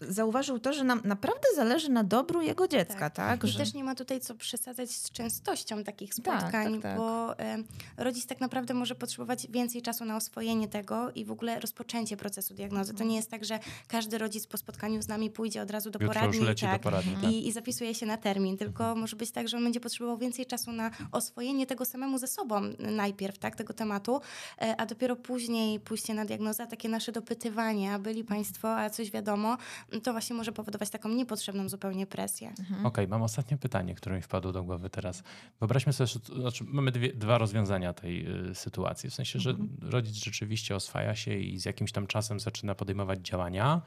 zauważył 0.00 0.58
to, 0.58 0.72
że 0.72 0.84
nam 0.84 1.00
naprawdę 1.04 1.48
zależy 1.56 1.90
na 1.90 2.04
dobru 2.04 2.42
jego 2.42 2.68
dziecka, 2.68 3.10
tak? 3.10 3.40
Tak. 3.40 3.44
I 3.44 3.48
Że... 3.52 3.58
też 3.58 3.74
nie 3.74 3.84
ma 3.84 3.94
tutaj 3.94 4.20
co 4.20 4.34
przesadzać 4.34 4.90
z 4.90 5.10
częstością 5.10 5.84
takich 5.84 6.14
Tak, 6.14 6.40
spotkań, 6.40 6.72
tak, 6.72 6.82
tak. 6.82 6.96
bo 6.96 7.38
e, 7.38 7.58
rodzic 7.96 8.26
tak 8.26 8.40
naprawdę 8.40 8.74
może 8.74 8.94
potrzebować 8.94 9.46
więcej 9.50 9.82
czasu 9.82 10.04
na 10.04 10.16
oswojenie 10.16 10.68
tego 10.68 11.10
i 11.10 11.24
w 11.24 11.30
ogóle 11.30 11.60
rozpoczęcie 11.60 12.16
procesu 12.16 12.54
diagnozy. 12.54 12.94
To 12.94 13.04
nie 13.04 13.16
jest 13.16 13.30
tak, 13.30 13.44
że 13.44 13.58
każdy 13.88 14.18
rodzic 14.18 14.46
po 14.46 14.56
spotkaniu 14.56 15.02
z 15.02 15.08
nami 15.08 15.30
pójdzie 15.30 15.62
od 15.62 15.70
razu 15.70 15.90
do 15.90 15.98
Jutro 15.98 16.14
poradni 16.14 16.46
tak, 16.60 16.72
do 16.72 16.78
poradni. 16.78 17.14
Tak. 17.14 17.30
i, 17.32 17.48
i 17.48 17.52
zapisuje 17.52 17.94
się 17.94 18.06
na 18.06 18.16
termin, 18.16 18.56
tylko 18.56 18.94
może 18.94 19.16
być 19.16 19.30
tak, 19.30 19.48
że 19.48 19.56
on 19.56 19.64
będzie 19.64 19.80
potrzebował 19.80 20.18
więcej 20.18 20.46
czasu 20.46 20.72
na 20.72 20.90
oswojenie 21.12 21.66
tego 21.66 21.84
samemu 21.84 22.18
ze 22.18 22.26
sobą 22.26 22.60
najpierw, 22.78 23.38
tak, 23.38 23.56
tego 23.56 23.74
tematu, 23.74 24.20
e, 24.60 24.76
a 24.76 24.86
dopiero 24.86 25.16
później 25.16 25.80
pójście 25.80 26.14
na 26.14 26.24
diagnozę, 26.24 26.66
takie 26.66 26.88
nasze 26.88 27.12
dopytywanie, 27.12 27.92
a 27.92 27.98
byli 27.98 28.24
Państwo, 28.24 28.76
a 28.76 28.90
coś 28.90 29.10
wiadomo, 29.10 29.56
to 30.02 30.12
właśnie 30.12 30.36
może 30.36 30.52
powodować 30.52 30.90
taką 30.90 31.08
niepotrzebną 31.08 31.68
zupełnie 31.68 32.06
presję. 32.06 32.54
Okej, 32.84 33.08
mam 33.08 33.22
ostatnie 33.22 33.56
pytanie, 33.56 33.94
które 33.94 34.16
mi 34.16 34.22
wpadło 34.22 34.52
do 34.52 34.64
głowy 34.64 34.90
teraz. 34.90 35.22
Wyobraźmy 35.60 35.92
sobie, 35.92 36.06
że 36.06 36.40
znaczy 36.40 36.64
mamy 36.64 36.92
dwie, 36.92 37.12
dwa 37.12 37.38
rozwiązania 37.38 37.92
tej 37.92 38.48
y, 38.50 38.54
sytuacji. 38.54 39.10
W 39.10 39.14
sensie, 39.14 39.38
że 39.38 39.54
rodzic 39.82 40.14
rzeczywiście 40.14 40.76
oswaja 40.76 41.14
się 41.14 41.38
i 41.38 41.58
z 41.58 41.64
jakimś 41.64 41.92
tam 41.92 42.06
czasem 42.06 42.40
zaczyna 42.40 42.74
podejmować 42.74 43.20
działania, 43.20 43.82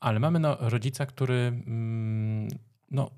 ale 0.00 0.20
mamy 0.20 0.40
no, 0.40 0.56
rodzica, 0.60 1.06
który 1.06 1.34
mm, 1.34 2.48
no, 2.90 3.10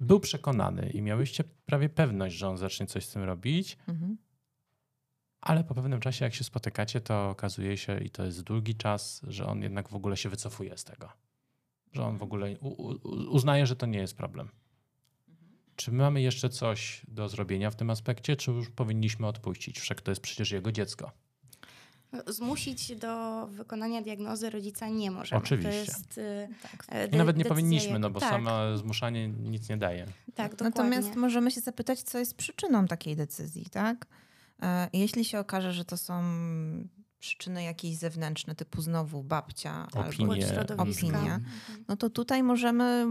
był 0.00 0.20
przekonany 0.20 0.90
i 0.90 1.02
miałyście 1.02 1.44
prawie 1.66 1.88
pewność, 1.88 2.36
że 2.36 2.48
on 2.48 2.58
zacznie 2.58 2.86
coś 2.86 3.04
z 3.04 3.12
tym 3.12 3.22
robić, 3.22 3.78
Mhm. 3.88 4.16
Ale 5.40 5.64
po 5.64 5.74
pewnym 5.74 6.00
czasie, 6.00 6.24
jak 6.24 6.34
się 6.34 6.44
spotykacie, 6.44 7.00
to 7.00 7.30
okazuje 7.30 7.76
się, 7.76 8.00
i 8.00 8.10
to 8.10 8.24
jest 8.24 8.42
długi 8.42 8.74
czas, 8.74 9.20
że 9.26 9.46
on 9.46 9.62
jednak 9.62 9.88
w 9.88 9.94
ogóle 9.94 10.16
się 10.16 10.28
wycofuje 10.28 10.78
z 10.78 10.84
tego. 10.84 11.08
Że 11.92 12.04
on 12.04 12.18
w 12.18 12.22
ogóle 12.22 12.56
uznaje, 13.30 13.66
że 13.66 13.76
to 13.76 13.86
nie 13.86 13.98
jest 13.98 14.16
problem. 14.16 14.48
Czy 15.76 15.92
my 15.92 16.02
mamy 16.02 16.22
jeszcze 16.22 16.48
coś 16.48 17.02
do 17.08 17.28
zrobienia 17.28 17.70
w 17.70 17.76
tym 17.76 17.90
aspekcie, 17.90 18.36
czy 18.36 18.50
już 18.50 18.70
powinniśmy 18.70 19.26
odpuścić? 19.26 19.80
Wszak 19.80 20.00
to 20.00 20.10
jest 20.10 20.20
przecież 20.20 20.50
jego 20.50 20.72
dziecko. 20.72 21.12
Zmusić 22.26 22.96
do 22.96 23.46
wykonania 23.46 24.02
diagnozy 24.02 24.50
rodzica 24.50 24.88
nie 24.88 25.10
możemy. 25.10 25.42
Oczywiście. 25.42 25.70
To 25.70 25.76
jest, 25.76 26.18
y, 26.18 26.48
Tak. 26.62 26.86
e, 26.88 27.06
I 27.06 27.16
nawet 27.16 27.36
nie 27.36 27.44
powinniśmy, 27.44 27.98
no 27.98 28.10
bo 28.10 28.20
tak, 28.20 28.30
samo 28.30 28.76
zmuszanie 28.76 29.28
nic 29.28 29.68
nie 29.68 29.76
daje. 29.76 30.06
Tak, 30.34 30.50
dokładnie. 30.56 30.64
Natomiast 30.64 31.16
możemy 31.16 31.50
się 31.50 31.60
zapytać, 31.60 32.02
co 32.02 32.18
jest 32.18 32.36
przyczyną 32.36 32.86
takiej 32.86 33.16
decyzji, 33.16 33.66
tak? 33.70 34.06
E, 34.62 34.88
Jeśli 34.92 35.24
się 35.24 35.38
okaże, 35.38 35.72
że 35.72 35.84
to 35.84 35.96
są 35.96 36.22
przyczyny 37.18 37.62
jakieś 37.62 37.96
zewnętrzne, 37.96 38.54
typu 38.54 38.82
znowu 38.82 39.22
babcia 39.24 39.86
Opinie. 39.94 40.46
Środowiska. 40.46 41.06
opinie, 41.06 41.34
Mhm. 41.34 41.84
no 41.88 41.96
to 41.96 42.10
tutaj 42.10 42.42
możemy 42.42 43.06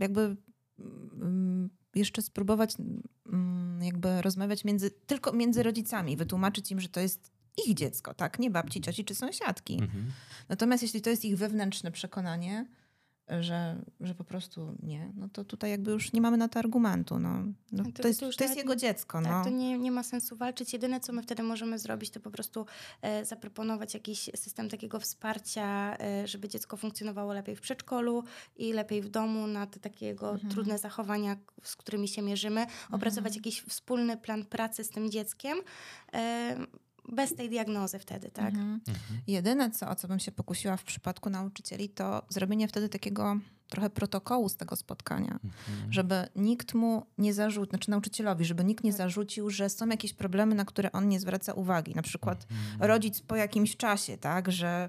jakby 0.00 0.36
mm, 0.78 1.70
jeszcze 1.94 2.22
spróbować 2.22 2.74
mm, 3.26 3.82
jakby 3.82 4.22
rozmawiać 4.22 4.64
między, 4.64 4.90
tylko 4.90 5.32
między 5.32 5.62
rodzicami, 5.62 6.16
wytłumaczyć 6.16 6.70
im, 6.70 6.80
że 6.80 6.88
to 6.88 7.00
jest 7.00 7.30
ich 7.66 7.74
dziecko, 7.74 8.14
tak? 8.14 8.38
Nie 8.38 8.50
babci, 8.50 8.80
cioci 8.80 9.04
czy 9.04 9.14
sąsiadki. 9.14 9.74
Mhm. 9.74 10.12
Natomiast 10.48 10.82
jeśli 10.82 11.00
to 11.00 11.10
jest 11.10 11.24
ich 11.24 11.36
wewnętrzne 11.36 11.90
przekonanie, 11.90 12.66
że, 13.40 13.76
że 14.00 14.14
po 14.14 14.24
prostu 14.24 14.76
nie, 14.82 15.12
no 15.16 15.28
to 15.28 15.44
tutaj 15.44 15.70
jakby 15.70 15.90
już 15.90 16.12
nie 16.12 16.20
mamy 16.20 16.36
na 16.36 16.48
to 16.48 16.58
argumentu. 16.58 17.18
No. 17.18 17.42
No, 17.72 17.84
Tak, 17.84 17.92
to- 17.94 18.02
to, 18.02 18.08
jest, 18.08 18.20
to 18.20 18.32
to 18.32 18.44
jest 18.44 18.56
jego 18.56 18.74
nie- 18.74 18.80
dziecko. 18.80 19.22
Tak, 19.22 19.30
no. 19.32 19.44
to 19.44 19.50
nie, 19.50 19.78
nie 19.78 19.90
ma 19.90 20.02
sensu 20.02 20.36
walczyć. 20.36 20.72
Jedyne, 20.72 21.00
co 21.00 21.12
my 21.12 21.22
wtedy 21.22 21.42
możemy 21.42 21.78
zrobić, 21.78 22.10
to 22.10 22.20
po 22.20 22.30
prostu 22.30 22.66
e, 23.02 23.24
zaproponować 23.24 23.94
jakiś 23.94 24.30
system 24.34 24.68
takiego 24.68 25.00
wsparcia, 25.00 25.96
e, 25.98 26.26
żeby 26.28 26.48
dziecko 26.48 26.76
funkcjonowało 26.76 27.32
lepiej 27.32 27.56
w 27.56 27.60
przedszkolu 27.60 28.24
i 28.56 28.72
lepiej 28.72 29.02
w 29.02 29.08
domu 29.08 29.46
na 29.46 29.66
te 29.66 29.80
takiego 29.80 30.30
Mhm. 30.30 30.50
trudne 30.52 30.78
zachowania, 30.78 31.36
z 31.62 31.76
którymi 31.76 32.08
się 32.08 32.22
mierzymy. 32.22 32.66
Opracować 32.92 33.36
jakiś 33.36 33.62
wspólny 33.62 34.16
plan 34.16 34.44
pracy 34.44 34.84
z 34.84 34.90
tym 34.90 35.10
dzieckiem. 35.10 35.58
E, 36.14 36.56
bez 37.08 37.34
tej 37.34 37.48
diagnozy 37.48 37.98
wtedy, 37.98 38.30
tak? 38.30 38.48
Mhm. 38.54 38.80
Mhm. 38.88 39.20
Jedyne, 39.26 39.70
co, 39.70 39.88
o 39.88 39.94
co 39.94 40.08
bym 40.08 40.18
się 40.18 40.32
pokusiła 40.32 40.76
w 40.76 40.84
przypadku 40.84 41.30
nauczycieli, 41.30 41.88
to 41.88 42.22
zrobienie 42.28 42.68
wtedy 42.68 42.88
takiego 42.88 43.36
trochę 43.68 43.90
protokołu 43.90 44.48
z 44.48 44.56
tego 44.56 44.76
spotkania, 44.76 45.38
Mhm. 45.44 45.92
żeby 45.92 46.28
nikt 46.36 46.74
mu 46.74 47.06
nie 47.18 47.34
zarzucił, 47.34 47.70
znaczy 47.70 47.90
nauczycielowi, 47.90 48.44
żeby 48.44 48.64
nikt 48.64 48.84
nie 48.84 48.90
Tak. 48.92 48.98
zarzucił, 48.98 49.50
że 49.50 49.70
są 49.70 49.86
jakieś 49.88 50.12
problemy, 50.12 50.54
na 50.54 50.64
które 50.64 50.92
on 50.92 51.08
nie 51.08 51.20
zwraca 51.20 51.52
uwagi. 51.52 51.94
Na 51.94 52.02
przykład 52.02 52.46
Mhm. 52.50 52.88
rodzic 52.90 53.20
po 53.20 53.36
jakimś 53.36 53.76
czasie, 53.76 54.18
tak, 54.18 54.52
że, 54.52 54.88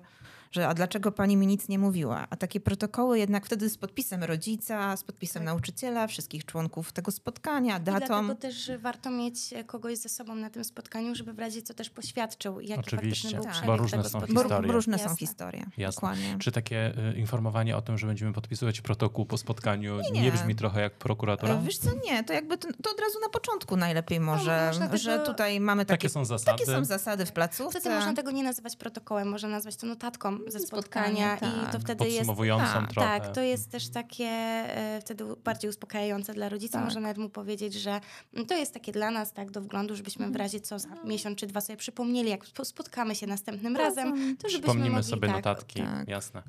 że 0.51 0.67
a 0.67 0.73
dlaczego 0.73 1.11
pani 1.11 1.37
mi 1.37 1.47
nic 1.47 1.67
nie 1.69 1.79
mówiła? 1.79 2.27
A 2.29 2.35
takie 2.37 2.59
protokoły 2.59 3.19
jednak 3.19 3.45
wtedy 3.45 3.69
z 3.69 3.77
podpisem 3.77 4.23
rodzica, 4.23 4.97
z 4.97 5.03
podpisem 5.03 5.39
Tak. 5.39 5.45
nauczyciela, 5.45 6.07
wszystkich 6.07 6.45
członków 6.45 6.91
tego 6.91 7.11
spotkania, 7.11 7.77
I 7.77 7.81
datą. 7.81 8.07
dlatego 8.07 8.35
też 8.35 8.71
warto 8.79 9.09
mieć 9.11 9.53
e, 9.53 9.63
kogoś 9.63 9.97
ze 9.97 10.09
sobą 10.09 10.35
na 10.35 10.49
tym 10.49 10.63
spotkaniu, 10.63 11.15
żeby 11.15 11.33
w 11.33 11.39
razie 11.39 11.61
co 11.61 11.73
też 11.73 11.89
poświadczył, 11.89 12.59
jaki 12.61 12.79
Oczywiście, 12.79 13.29
faktyczny 13.29 13.51
był 13.51 13.59
Tak. 13.61 13.65
bo 13.65 13.77
różne 13.77 13.97
tego 13.97 14.09
są 14.09 14.19
spotkania. 14.19 14.33
Bo 14.35 14.41
historie. 14.49 14.71
różne 14.71 14.97
są 14.97 15.03
Jasne. 15.03 15.17
historie. 15.17 15.65
Jasne. 15.77 15.95
Dokładnie. 15.95 16.35
Czy 16.39 16.51
takie 16.51 16.93
y, 17.15 17.19
informowanie 17.19 17.77
o 17.77 17.81
tym, 17.81 17.97
że 17.97 18.07
będziemy 18.07 18.33
podpisywać 18.33 18.81
protokół 18.81 19.25
po 19.25 19.37
spotkaniu 19.37 19.99
nie, 20.11 20.21
nie. 20.21 20.31
brzmi 20.31 20.55
trochę 20.55 20.81
jak 20.81 20.93
prokuratora? 20.97 21.53
E, 21.53 21.61
Wiesz 21.61 21.77
co, 21.77 21.89
nie, 22.05 22.23
to 22.23 22.33
jakby 22.33 22.57
to, 22.57 22.67
to 22.83 22.91
od 22.91 22.99
razu 22.99 23.19
na 23.19 23.29
początku 23.29 23.77
najlepiej 23.77 24.19
może, 24.19 24.67
można 24.67 24.85
tego- 24.85 24.97
że 24.97 25.19
tutaj 25.19 25.59
mamy 25.59 25.85
takie, 25.85 25.97
Takie 25.97 26.09
są 26.09 26.25
zasady. 26.25 26.57
takie 26.57 26.71
są 26.71 26.85
zasady 26.85 27.25
w 27.25 27.31
placówce. 27.31 27.79
Wtedy 27.79 27.95
można 27.95 28.13
tego 28.13 28.31
nie 28.31 28.43
nazywać 28.43 28.75
protokołem, 28.75 29.29
można 29.29 29.49
nazwać 29.49 29.75
to 29.75 29.87
notatką 29.87 30.37
ze 30.47 30.59
spotkania, 30.59 31.37
Spotkanie, 31.37 31.63
i 31.63 31.65
to 31.65 31.71
tak. 31.71 31.81
wtedy 31.81 32.05
jest... 32.05 32.17
Podsumowującą 32.17 32.65
tak, 32.73 32.91
trochę. 32.91 33.07
Tak, 33.19 33.33
to 33.35 33.41
jest 33.41 33.71
też 33.71 33.89
takie 33.89 34.25
e, 34.25 34.99
wtedy 35.01 35.23
bardziej 35.43 35.69
uspokajające 35.69 36.33
dla 36.33 36.49
rodzica. 36.49 36.73
Tak. 36.77 36.85
Można 36.85 37.01
nawet 37.01 37.17
mu 37.17 37.29
powiedzieć, 37.29 37.73
że 37.73 38.01
to 38.47 38.55
jest 38.55 38.73
takie 38.73 38.91
dla 38.91 39.11
nas, 39.11 39.33
tak, 39.33 39.51
do 39.51 39.61
wglądu, 39.61 39.95
żebyśmy 39.95 40.25
Mhm. 40.25 40.33
w 40.33 40.35
razie 40.35 40.59
co 40.59 40.79
za 40.79 40.87
miesiąc 41.05 41.39
czy 41.39 41.47
dwa 41.47 41.61
sobie 41.61 41.77
przypomnieli, 41.77 42.29
jak 42.29 42.45
spo- 42.45 42.65
spotkamy 42.65 43.15
się 43.15 43.27
następnym 43.27 43.75
razem, 43.75 44.11
to 44.37 44.49
żebyśmy 44.49 44.59
Przypomnimy 44.59 44.89
mogli, 44.95 45.09
sobie 45.09 45.27
tak, 45.27 45.35
notatki. 45.37 45.79
tak. 45.81 46.07
Jasne. 46.07 46.41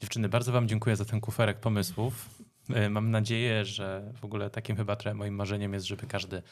Dziewczyny, 0.00 0.28
bardzo 0.28 0.52
Wam 0.52 0.68
dziękuję 0.68 0.96
za 0.96 1.04
ten 1.04 1.20
kuferek 1.20 1.60
pomysłów. 1.60 2.14
E, 2.70 2.90
Mam 2.90 3.10
nadzieję, 3.10 3.64
że 3.64 4.12
w 4.20 4.24
ogóle 4.24 4.50
takim 4.50 4.76
chyba 4.76 4.96
trochę 4.96 5.14
moim 5.14 5.34
marzeniem 5.34 5.72
jest, 5.74 5.86
żeby 5.86 6.06
każdy 6.06 6.42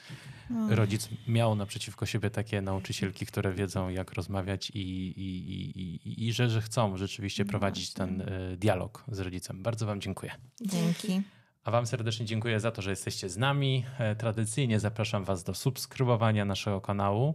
No. 0.50 0.76
rodzic 0.76 1.08
miał 1.28 1.54
naprzeciwko 1.54 2.06
siebie 2.06 2.30
takie 2.30 2.62
nauczycielki, 2.62 3.26
które 3.26 3.52
wiedzą, 3.52 3.88
jak 3.88 4.12
rozmawiać 4.12 4.70
i, 4.70 4.80
i, 4.80 5.52
i, 5.52 5.80
i, 6.08 6.26
i 6.28 6.32
że, 6.32 6.50
że 6.50 6.62
chcą 6.62 6.96
rzeczywiście 6.96 7.44
No 7.44 7.50
prowadzić 7.50 7.94
właśnie. 7.96 8.18
ten 8.18 8.28
e, 8.52 8.56
dialog 8.56 9.04
z 9.08 9.18
rodzicem. 9.20 9.62
Bardzo 9.62 9.86
Wam 9.86 10.00
dziękuję. 10.00 10.32
Dzięki. 10.60 11.22
A 11.64 11.70
Wam 11.70 11.86
serdecznie 11.86 12.26
dziękuję 12.26 12.60
za 12.60 12.70
to, 12.70 12.82
że 12.82 12.90
jesteście 12.90 13.28
z 13.28 13.36
nami. 13.36 13.84
E, 13.98 14.16
Tradycyjnie 14.16 14.80
zapraszam 14.80 15.24
Was 15.24 15.44
do 15.44 15.54
subskrybowania 15.54 16.44
naszego 16.44 16.80
kanału. 16.80 17.34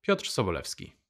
Piotr 0.00 0.28
Sobolewski. 0.28 1.05